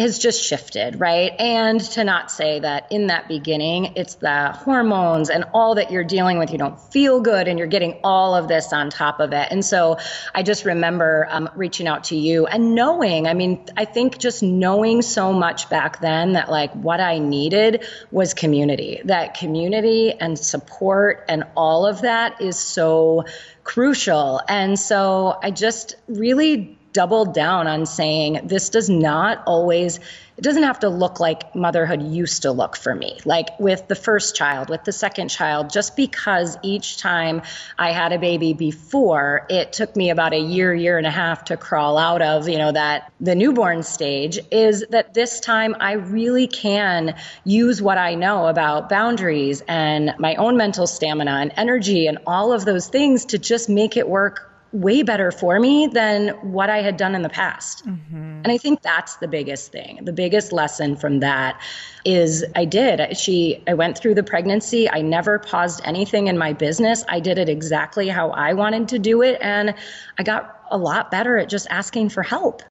[0.00, 1.32] has just shifted, right?
[1.38, 6.04] And to not say that in that beginning, it's the hormones and all that you're
[6.04, 6.50] dealing with.
[6.50, 9.48] You don't feel good and you're getting all of this on top of it.
[9.50, 9.98] And so
[10.34, 14.42] I just remember um, reaching out to you and knowing, I mean, I think just
[14.42, 20.38] knowing so much back then that like what I needed was community, that community and
[20.38, 23.26] support and all of that is so
[23.64, 24.40] crucial.
[24.48, 30.00] And so I just really doubled down on saying this does not always
[30.36, 33.18] it doesn't have to look like motherhood used to look for me.
[33.26, 37.42] Like with the first child with the second child just because each time
[37.78, 41.44] i had a baby before it took me about a year year and a half
[41.44, 45.92] to crawl out of you know that the newborn stage is that this time i
[45.92, 47.14] really can
[47.44, 52.52] use what i know about boundaries and my own mental stamina and energy and all
[52.52, 56.80] of those things to just make it work way better for me than what I
[56.80, 57.86] had done in the past.
[57.86, 58.14] Mm-hmm.
[58.14, 60.04] And I think that's the biggest thing.
[60.04, 61.60] The biggest lesson from that
[62.04, 63.16] is I did.
[63.16, 64.88] She I went through the pregnancy.
[64.88, 67.04] I never paused anything in my business.
[67.08, 69.74] I did it exactly how I wanted to do it and
[70.18, 72.62] I got a lot better at just asking for help.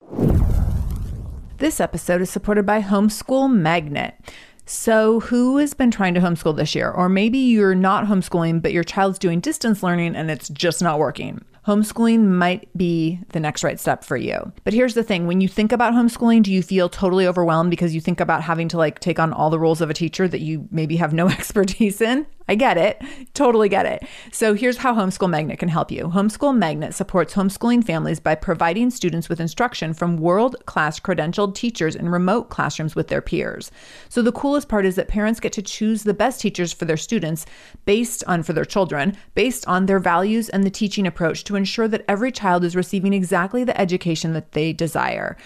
[1.57, 4.15] This episode is supported by Homeschool Magnet.
[4.65, 6.91] So, who has been trying to homeschool this year?
[6.91, 10.99] Or maybe you're not homeschooling, but your child's doing distance learning and it's just not
[10.99, 11.43] working.
[11.65, 14.51] Homeschooling might be the next right step for you.
[14.63, 17.93] But here's the thing when you think about homeschooling, do you feel totally overwhelmed because
[17.93, 20.41] you think about having to like take on all the roles of a teacher that
[20.41, 22.25] you maybe have no expertise in?
[22.49, 22.99] I get it.
[23.35, 24.03] Totally get it.
[24.31, 26.05] So here's how Homeschool Magnet can help you.
[26.05, 31.95] Homeschool Magnet supports homeschooling families by providing students with instruction from world class credentialed teachers
[31.95, 33.69] in remote classrooms with their peers.
[34.09, 36.97] So the coolest part is that parents get to choose the best teachers for their
[36.97, 37.45] students
[37.85, 41.87] based on, for their children, based on their values and the teaching approach to ensure
[41.87, 45.37] that every child is receiving exactly the education that they desire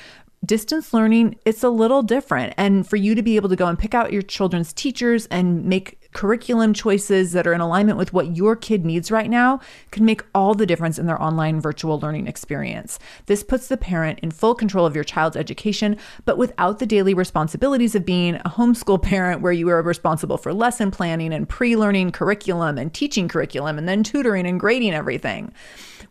[0.46, 2.54] distance learning, it's a little different.
[2.58, 5.64] And for you to be able to go and pick out your children's teachers and
[5.64, 9.60] make curriculum choices that are in alignment with what your kid needs right now
[9.92, 13.00] can make all the difference in their online virtual learning experience.
[13.26, 17.14] This puts the parent in full control of your child's education, but without the daily
[17.14, 21.76] responsibilities of being a homeschool parent where you are responsible for lesson planning and pre
[21.76, 25.52] learning curriculum and teaching curriculum and then tutoring and grading everything.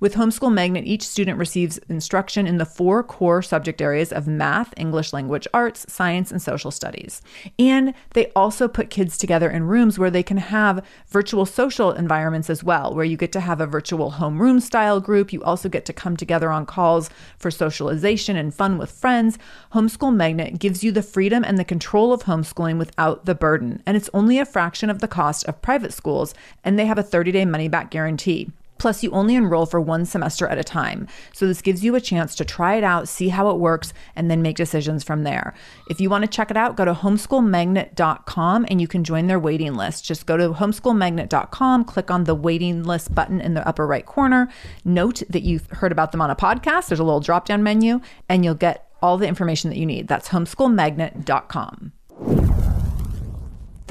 [0.02, 4.74] With Homeschool Magnet, each student receives instruction in the four core subject areas of math,
[4.76, 7.22] English language arts, science, and social studies.
[7.56, 12.50] And they also put kids together in rooms where they can have virtual social environments
[12.50, 15.32] as well, where you get to have a virtual homeroom style group.
[15.32, 19.38] You also get to come together on calls for socialization and fun with friends.
[19.72, 23.80] Homeschool Magnet gives you the freedom and the control of homeschooling without the burden.
[23.86, 26.34] And it's only a fraction of the cost of private schools,
[26.64, 28.50] and they have a 30 day money back guarantee.
[28.82, 31.06] Plus, you only enroll for one semester at a time.
[31.32, 34.28] So, this gives you a chance to try it out, see how it works, and
[34.28, 35.54] then make decisions from there.
[35.88, 39.38] If you want to check it out, go to homeschoolmagnet.com and you can join their
[39.38, 40.04] waiting list.
[40.04, 44.48] Just go to homeschoolmagnet.com, click on the waiting list button in the upper right corner.
[44.84, 46.88] Note that you've heard about them on a podcast.
[46.88, 50.08] There's a little drop down menu, and you'll get all the information that you need.
[50.08, 52.61] That's homeschoolmagnet.com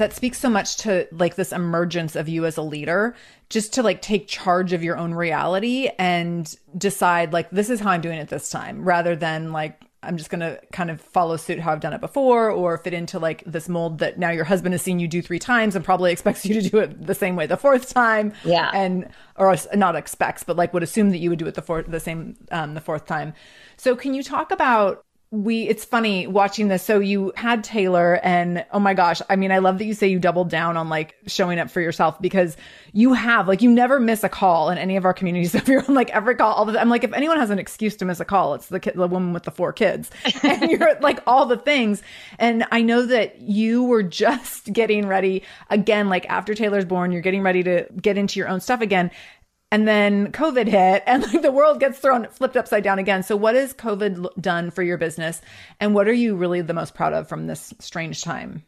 [0.02, 3.14] that speaks so much to like this emergence of you as a leader
[3.48, 7.90] just to like take charge of your own reality and decide like this is how
[7.90, 11.36] i'm doing it this time rather than like i'm just going to kind of follow
[11.36, 14.42] suit how i've done it before or fit into like this mold that now your
[14.42, 17.14] husband has seen you do three times and probably expects you to do it the
[17.14, 18.32] same way the fourth time.
[18.44, 18.72] Yeah.
[18.74, 21.86] And or not expects but like would assume that you would do it the fourth
[21.86, 23.34] the same um, the fourth time.
[23.76, 26.82] So can you talk about we it's funny watching this.
[26.82, 30.06] So you had taylor and oh my gosh i mean i love that you say
[30.06, 32.56] you doubled down on like showing up for yourself because
[32.92, 35.54] you have like you never miss a call in any of our communities.
[35.62, 37.96] If you're on like every call all the i'm like if anyone has an excuse
[37.96, 40.10] to miss a call it's the kid the woman with the four kids.
[40.42, 42.02] And you're like all the things.
[42.38, 47.22] And i know that you were just getting ready again like after taylor's born you're
[47.22, 49.10] getting ready to get into your own stuff again
[49.72, 53.22] and then COVID hit and like the world gets thrown flipped upside down again.
[53.22, 55.40] So what has COVID done for your business
[55.80, 58.64] and what are you really the most proud of from this strange time?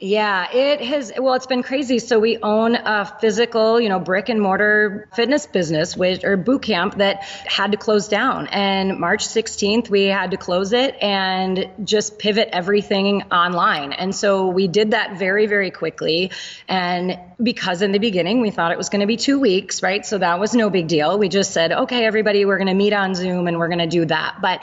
[0.00, 1.12] Yeah, it has.
[1.18, 1.98] Well, it's been crazy.
[1.98, 6.62] So we own a physical, you know, brick and mortar fitness business, which or boot
[6.62, 8.46] camp that had to close down.
[8.46, 13.92] And March 16th, we had to close it and just pivot everything online.
[13.92, 16.30] And so we did that very, very quickly.
[16.68, 20.06] And because in the beginning we thought it was going to be two weeks, right?
[20.06, 21.18] So that was no big deal.
[21.18, 23.88] We just said, okay, everybody, we're going to meet on Zoom and we're going to
[23.88, 24.36] do that.
[24.40, 24.62] But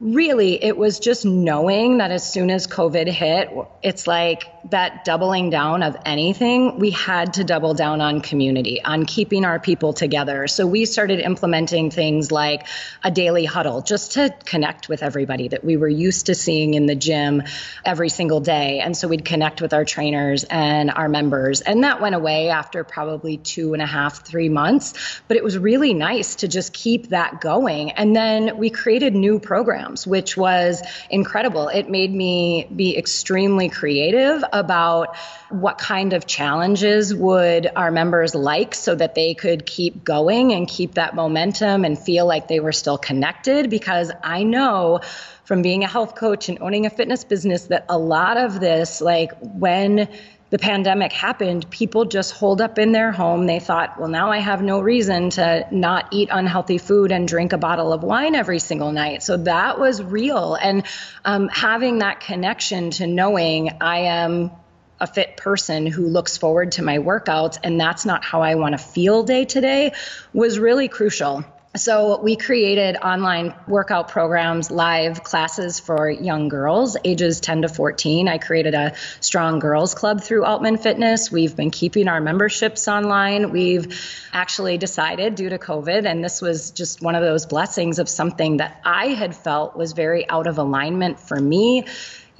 [0.00, 3.50] really it was just knowing that as soon as covid hit
[3.82, 9.06] it's like that doubling down of anything we had to double down on community on
[9.06, 10.46] keeping our people together.
[10.48, 12.66] So we started implementing things like
[13.02, 16.86] a daily huddle just to connect with everybody that we were used to seeing in
[16.86, 17.42] the gym
[17.84, 18.80] every single day.
[18.80, 21.62] And so we'd connect with our trainers and our members.
[21.62, 25.20] And that went away after probably two and a half three months.
[25.26, 27.92] But it was really nice to just keep that going.
[27.92, 31.68] And then we created new programs programs, which was incredible.
[31.68, 35.16] It made me be extremely creative about
[35.50, 40.68] what kind of challenges would our members like so that they could keep going and
[40.68, 45.00] keep that momentum and feel like they were still connected because I know
[45.44, 49.00] from being a health coach and owning a fitness business that a lot of this
[49.00, 50.08] like when
[50.50, 53.46] the pandemic happened, people just holed up in their home.
[53.46, 57.52] They thought, well, now I have no reason to not eat unhealthy food and drink
[57.52, 59.22] a bottle of wine every single night.
[59.22, 60.54] So that was real.
[60.54, 60.84] And
[61.24, 64.50] um, having that connection to knowing I am
[64.98, 68.72] a fit person who looks forward to my workouts and that's not how I want
[68.72, 69.92] to feel day to day
[70.34, 71.44] was really crucial.
[71.76, 78.26] So we created online workout programs, live classes for young girls ages 10 to 14.
[78.26, 81.30] I created a strong girls club through Altman Fitness.
[81.30, 83.52] We've been keeping our memberships online.
[83.52, 83.96] We've
[84.32, 88.56] actually decided due to COVID, and this was just one of those blessings of something
[88.56, 91.84] that I had felt was very out of alignment for me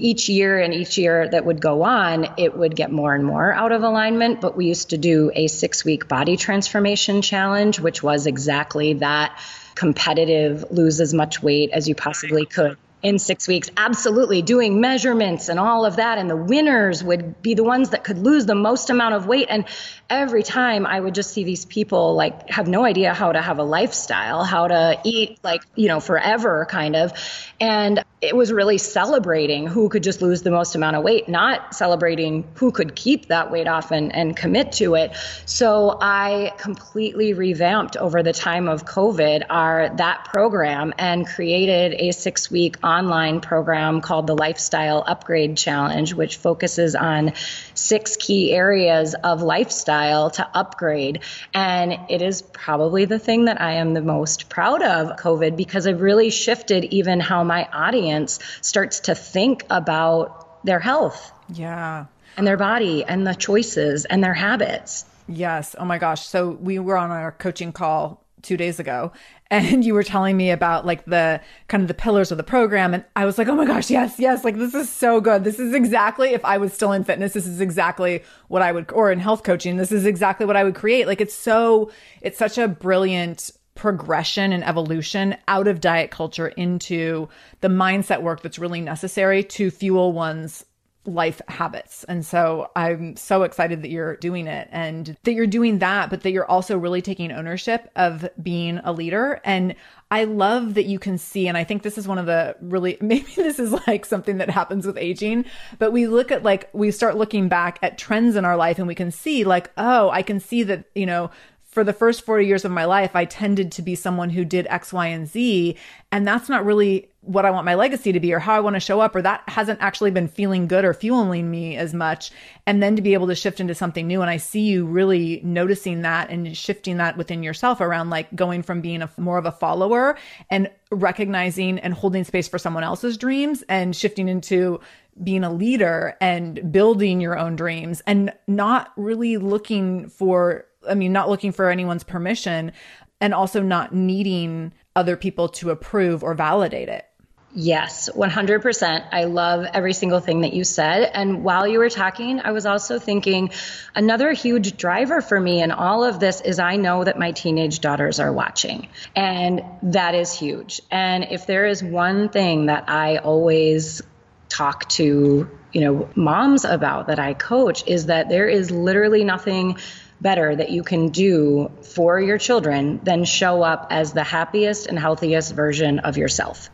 [0.01, 3.53] each year and each year that would go on, it would get more and more
[3.53, 4.41] out of alignment.
[4.41, 9.39] But we used to do a six week body transformation challenge, which was exactly that
[9.75, 13.71] competitive, lose as much weight as you possibly could in six weeks.
[13.77, 14.43] Absolutely.
[14.43, 16.19] Doing measurements and all of that.
[16.19, 19.47] And the winners would be the ones that could lose the most amount of weight.
[19.49, 19.65] And
[20.11, 23.61] every time I would just see these people like have no idea how to have
[23.61, 27.13] a lifestyle, how to eat like, you know, forever kind of.
[27.61, 31.75] And it was really celebrating who could just lose the most amount of weight, not
[31.75, 35.15] celebrating who could keep that weight off and, and commit to it.
[35.47, 42.11] So I completely revamped over the time of COVID our that program and created a
[42.11, 47.33] six week online program called the Lifestyle Upgrade Challenge, which focuses on
[47.75, 51.21] six key areas of lifestyle to upgrade.
[51.53, 55.87] And it is probably the thing that I am the most proud of COVID because
[55.87, 61.33] it really shifted even how my audience starts to think about their health.
[61.53, 62.07] Yeah.
[62.37, 65.05] And their body and the choices and their habits.
[65.29, 65.77] Yes.
[65.79, 66.27] Oh my gosh.
[66.27, 69.13] So we were on our coaching call two days ago
[69.51, 72.95] and you were telling me about like the kind of the pillars of the program
[72.95, 75.45] and i was like oh my gosh yes yes like this is so good.
[75.45, 78.91] This is exactly if i was still in fitness this is exactly what i would
[78.93, 81.07] or in health coaching this is exactly what i would create.
[81.07, 81.91] Like it's so
[82.21, 87.29] it's such a brilliant progression and evolution out of diet culture into
[87.61, 90.65] the mindset work that's really necessary to fuel one's
[91.07, 92.05] life habits.
[92.05, 96.23] And so I'm so excited that you're doing it and that you're doing that, but
[96.23, 99.41] that you're also really taking ownership of being a leader.
[99.45, 99.75] And
[100.11, 102.99] I love that you can see, and I think this is one of the really,
[103.01, 105.47] maybe this is like something that happens with aging,
[105.79, 108.87] but we look at like, we start looking back at trends in our life and
[108.87, 111.31] we can see like, oh, I can see that, you know,
[111.65, 114.67] for the first 40 years of my life, I tended to be someone who did
[114.69, 115.77] X, Y, and Z.
[116.11, 118.77] And that's not really what I want my legacy to be or how I want
[118.77, 122.31] to show up, or that hasn't actually been feeling good or fueling me as much.
[122.67, 124.23] And then to be able to shift into something new.
[124.23, 128.63] And I see you really noticing that and shifting that within yourself around like going
[128.63, 130.17] from being a more of a follower
[130.49, 134.81] and recognizing and holding space for someone else's dreams and shifting into
[135.23, 141.13] being a leader and building your own dreams and not really looking for I mean,
[141.13, 142.73] not looking for anyone's permission
[143.21, 147.05] and also not needing other people to approve or validate it.
[147.53, 149.07] Yes, 100%.
[149.11, 151.11] I love every single thing that you said.
[151.15, 153.51] And while you were talking, I was also thinking
[153.93, 157.81] another huge driver for me in all of this is I know that my teenage
[157.81, 158.89] daughters are watching.
[159.17, 160.81] And that is huge.
[160.93, 164.01] And if there is one thing that I always
[164.49, 169.79] talk to, you know, moms about that I coach is that there is literally nothing
[170.21, 174.97] better that you can do for your children than show up as the happiest and
[174.97, 176.71] healthiest version of yourself.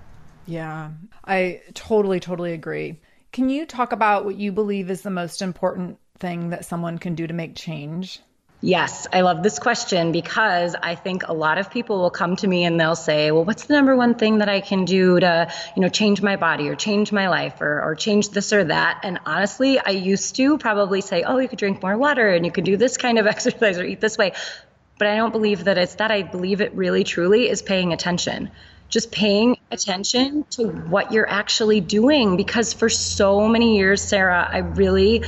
[0.47, 0.91] Yeah,
[1.25, 3.01] I totally, totally agree.
[3.33, 7.15] Can you talk about what you believe is the most important thing that someone can
[7.15, 8.21] do to make change?
[8.63, 12.47] Yes, I love this question because I think a lot of people will come to
[12.47, 15.53] me and they'll say, "Well, what's the number one thing that I can do to,
[15.77, 19.01] you know, change my body or change my life or or change this or that?"
[19.03, 22.53] And honestly, I used to probably say, "Oh, you could drink more water and you
[22.53, 24.33] could do this kind of exercise or eat this way."
[24.99, 26.11] But I don't believe that it's that.
[26.11, 28.51] I believe it really truly is paying attention.
[28.89, 34.59] Just paying attention to what you're actually doing because for so many years, Sarah, I
[34.59, 35.25] really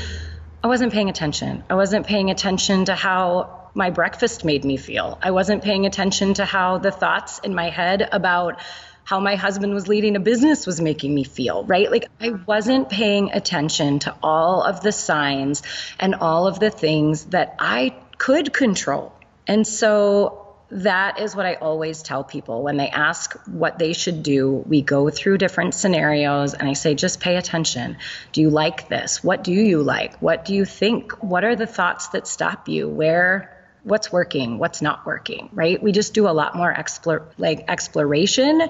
[0.62, 1.62] I wasn't paying attention.
[1.70, 5.18] I wasn't paying attention to how my breakfast made me feel.
[5.22, 8.60] I wasn't paying attention to how the thoughts in my head about
[9.04, 11.90] how my husband was leading a business was making me feel, right?
[11.90, 15.62] Like I wasn't paying attention to all of the signs
[15.98, 19.14] and all of the things that I could control.
[19.46, 24.22] And so that is what I always tell people when they ask what they should
[24.22, 24.64] do.
[24.66, 27.96] We go through different scenarios and I say, just pay attention.
[28.32, 29.24] Do you like this?
[29.24, 30.20] What do you like?
[30.20, 31.12] What do you think?
[31.22, 32.88] What are the thoughts that stop you?
[32.88, 35.82] Where what's working, what's not working, right?
[35.82, 38.62] We just do a lot more explore like exploration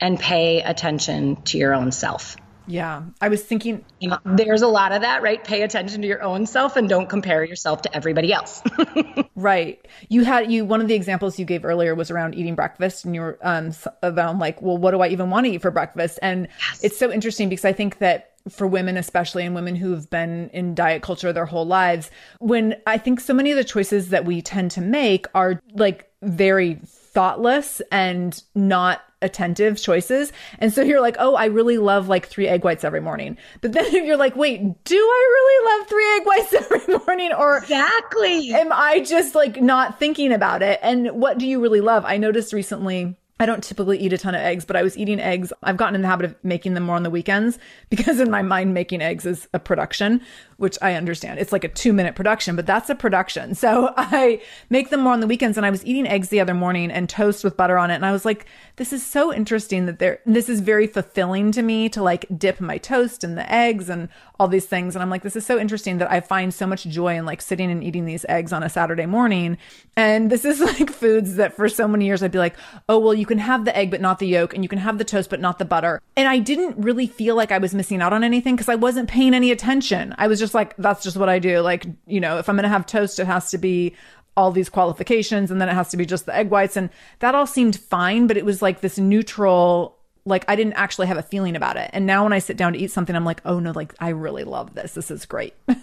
[0.00, 2.36] and pay attention to your own self.
[2.66, 3.02] Yeah.
[3.20, 5.42] I was thinking you know, there's a lot of that, right?
[5.42, 8.62] Pay attention to your own self and don't compare yourself to everybody else.
[9.36, 9.84] right.
[10.08, 13.14] You had you one of the examples you gave earlier was around eating breakfast and
[13.14, 16.18] you're um around like, well, what do I even want to eat for breakfast?
[16.22, 16.84] And yes.
[16.84, 20.74] it's so interesting because I think that for women especially and women who've been in
[20.74, 22.10] diet culture their whole lives
[22.40, 26.10] when i think so many of the choices that we tend to make are like
[26.20, 26.78] very
[27.14, 30.32] thoughtless and not attentive choices.
[30.58, 33.38] And so you're like, oh, I really love like three egg whites every morning.
[33.62, 37.32] But then you're like, wait, do I really love three egg whites every morning?
[37.32, 38.52] Or exactly.
[38.52, 40.78] Am I just like not thinking about it?
[40.82, 42.04] And what do you really love?
[42.04, 45.20] I noticed recently I don't typically eat a ton of eggs, but I was eating
[45.20, 45.52] eggs.
[45.62, 47.58] I've gotten in the habit of making them more on the weekends
[47.90, 50.22] because in my mind, making eggs is a production,
[50.56, 51.38] which I understand.
[51.38, 53.54] It's like a two minute production, but that's a production.
[53.54, 54.40] So I
[54.70, 55.58] make them more on the weekends.
[55.58, 57.96] And I was eating eggs the other morning and toast with butter on it.
[57.96, 61.60] And I was like, this is so interesting that there, this is very fulfilling to
[61.60, 64.08] me to like dip my toast in the eggs and
[64.40, 64.96] all these things.
[64.96, 67.40] And I'm like, this is so interesting that I find so much joy in like
[67.40, 69.58] sitting and eating these eggs on a Saturday morning.
[69.96, 72.56] And this is like foods that for so many years I'd be like,
[72.88, 74.98] oh, well, you can have the egg, but not the yolk, and you can have
[74.98, 76.02] the toast, but not the butter.
[76.16, 79.08] And I didn't really feel like I was missing out on anything because I wasn't
[79.08, 80.14] paying any attention.
[80.18, 81.60] I was just like, that's just what I do.
[81.60, 83.94] Like, you know, if I'm going to have toast, it has to be
[84.36, 86.76] all these qualifications and then it has to be just the egg whites.
[86.76, 89.93] And that all seemed fine, but it was like this neutral
[90.26, 91.90] like I didn't actually have a feeling about it.
[91.92, 94.10] And now when I sit down to eat something, I'm like, oh no, like I
[94.10, 94.94] really love this.
[94.94, 95.54] This is great.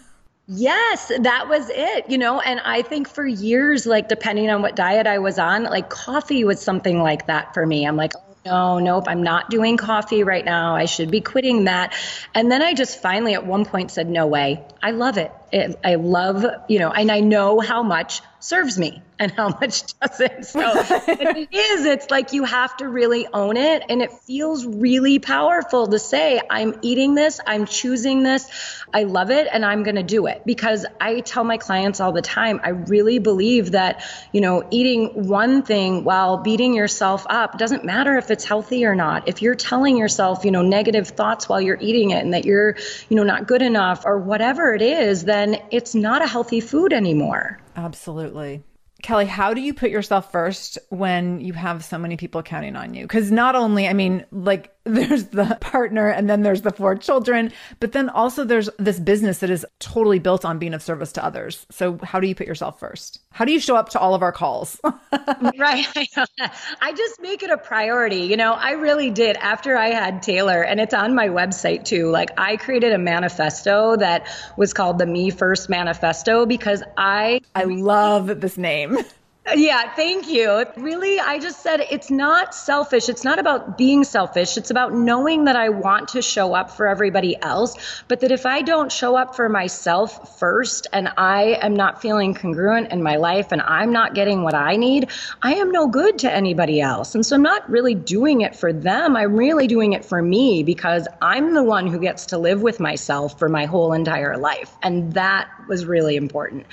[0.54, 2.42] Yes, that was it, you know.
[2.42, 6.44] And I think for years, like depending on what diet I was on, like coffee
[6.44, 7.88] was something like that for me.
[7.88, 10.76] I'm like, oh, no, nope, I'm not doing coffee right now.
[10.76, 11.94] I should be quitting that.
[12.34, 14.62] And then I just finally at one point said, no way.
[14.82, 15.32] I love it.
[15.52, 19.98] It I love, you know, and I know how much serves me and how much
[20.00, 20.46] doesn't.
[20.46, 20.60] So
[21.08, 23.84] it is, it's like you have to really own it.
[23.88, 29.30] And it feels really powerful to say, I'm eating this, I'm choosing this, I love
[29.30, 30.42] it, and I'm going to do it.
[30.46, 35.28] Because I tell my clients all the time, I really believe that, you know, eating
[35.28, 39.28] one thing while beating yourself up doesn't matter if it's healthy or not.
[39.28, 42.76] If you're telling yourself, you know, negative thoughts while you're eating it and that you're,
[43.10, 46.94] you know, not good enough or whatever it is, then it's not a healthy food
[46.94, 47.60] anymore.
[47.76, 48.64] Absolutely.
[49.02, 52.94] Kelly, how do you put yourself first when you have so many people counting on
[52.94, 53.04] you?
[53.04, 57.52] Because not only, I mean, like there's the partner and then there's the four children,
[57.80, 61.24] but then also there's this business that is totally built on being of service to
[61.24, 61.68] others.
[61.70, 63.20] So, how do you put yourself first?
[63.32, 64.80] How do you show up to all of our calls?
[64.84, 65.86] right.
[66.82, 68.22] I just make it a priority.
[68.22, 72.10] You know, I really did after I had Taylor, and it's on my website too.
[72.10, 74.28] Like, I created a manifesto that
[74.58, 77.42] was called the Me First Manifesto because I.
[77.54, 79.06] I love this name time.
[79.50, 80.66] Yeah, thank you.
[80.78, 83.10] Really, I just said it's not selfish.
[83.10, 84.56] It's not about being selfish.
[84.56, 87.76] It's about knowing that I want to show up for everybody else,
[88.08, 92.36] but that if I don't show up for myself first and I am not feeling
[92.36, 95.10] congruent in my life and I'm not getting what I need,
[95.42, 97.16] I am no good to anybody else.
[97.16, 99.18] And so I'm not really doing it for them.
[99.18, 102.80] I'm really doing it for me because I'm the one who gets to live with
[102.80, 104.72] myself for my whole entire life.
[104.84, 106.68] And that was really important.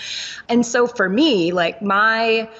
[0.50, 2.50] And so for me, like my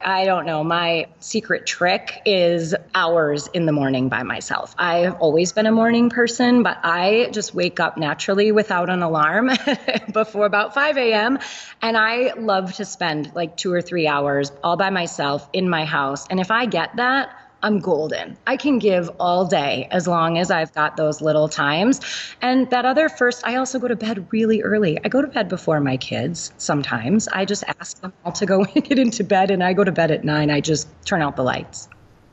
[0.00, 0.62] I don't know.
[0.62, 4.74] My secret trick is hours in the morning by myself.
[4.78, 9.50] I've always been a morning person, but I just wake up naturally without an alarm
[10.12, 11.40] before about 5 a.m.
[11.82, 15.84] And I love to spend like two or three hours all by myself in my
[15.84, 16.28] house.
[16.28, 17.30] And if I get that,
[17.62, 18.36] I'm golden.
[18.46, 22.00] I can give all day as long as I've got those little times.
[22.40, 24.98] And that other first, I also go to bed really early.
[25.04, 27.26] I go to bed before my kids sometimes.
[27.28, 30.10] I just ask them all to go get into bed, and I go to bed
[30.10, 30.50] at nine.
[30.50, 31.88] I just turn out the lights.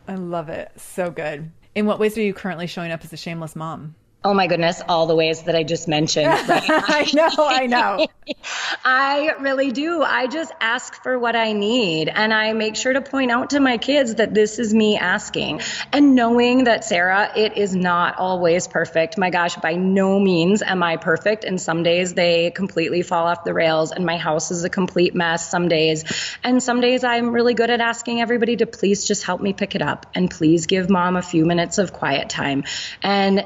[0.07, 0.71] I love it.
[0.77, 1.51] So good.
[1.73, 3.95] In what ways are you currently showing up as a shameless mom?
[4.25, 6.25] Oh my goodness, all the ways that I just mentioned.
[6.55, 6.69] Right?
[6.69, 8.07] I know, I know.
[8.85, 10.01] I really do.
[10.01, 12.09] I just ask for what I need.
[12.09, 15.61] And I make sure to point out to my kids that this is me asking.
[15.91, 19.17] And knowing that, Sarah, it is not always perfect.
[19.17, 21.43] My gosh, by no means am I perfect.
[21.43, 25.13] And some days they completely fall off the rails, and my house is a complete
[25.13, 26.03] mess some days.
[26.43, 29.75] And some days I'm really good at asking everybody to please just help me pick
[29.75, 32.63] it up and please give mom a few minutes of quiet time.
[33.03, 33.45] And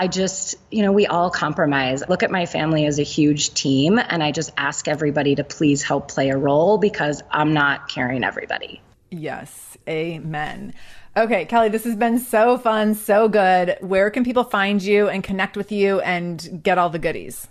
[0.00, 2.04] I just, you know, we all compromise.
[2.08, 5.82] Look at my family as a huge team, and I just ask everybody to please
[5.82, 8.80] help play a role because I'm not carrying everybody.
[9.10, 10.74] Yes, amen.
[11.16, 13.76] Okay, Kelly, this has been so fun, so good.
[13.80, 17.48] Where can people find you and connect with you and get all the goodies?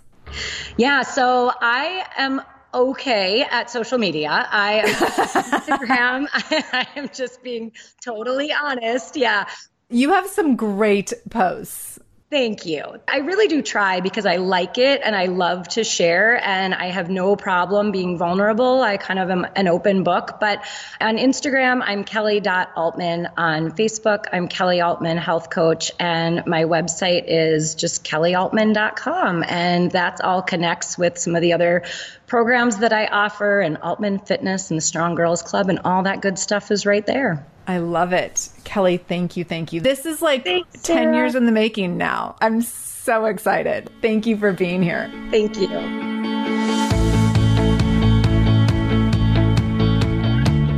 [0.78, 2.40] Yeah, so I am
[2.72, 4.48] okay at social media.
[4.50, 6.28] I am Instagram.
[6.32, 7.72] I am just being
[8.02, 9.16] totally honest.
[9.16, 9.44] Yeah.
[9.90, 11.98] You have some great posts.
[12.30, 12.84] Thank you.
[13.08, 16.88] I really do try because I like it and I love to share and I
[16.88, 18.82] have no problem being vulnerable.
[18.82, 20.38] I kind of am an open book.
[20.38, 20.62] But
[21.00, 23.30] on Instagram, I'm kelly.altman.
[23.38, 25.90] On Facebook, I'm Kelly Altman Health Coach.
[25.98, 29.42] And my website is just kellyaltman.com.
[29.48, 31.84] And that all connects with some of the other
[32.28, 36.20] programs that I offer and Altman Fitness and the Strong Girls Club and all that
[36.20, 37.44] good stuff is right there.
[37.66, 38.48] I love it.
[38.64, 39.44] Kelly, thank you.
[39.44, 39.80] Thank you.
[39.80, 42.36] This is like Thanks, 10 years in the making now.
[42.40, 43.90] I'm so excited.
[44.00, 45.10] Thank you for being here.
[45.30, 46.17] Thank you.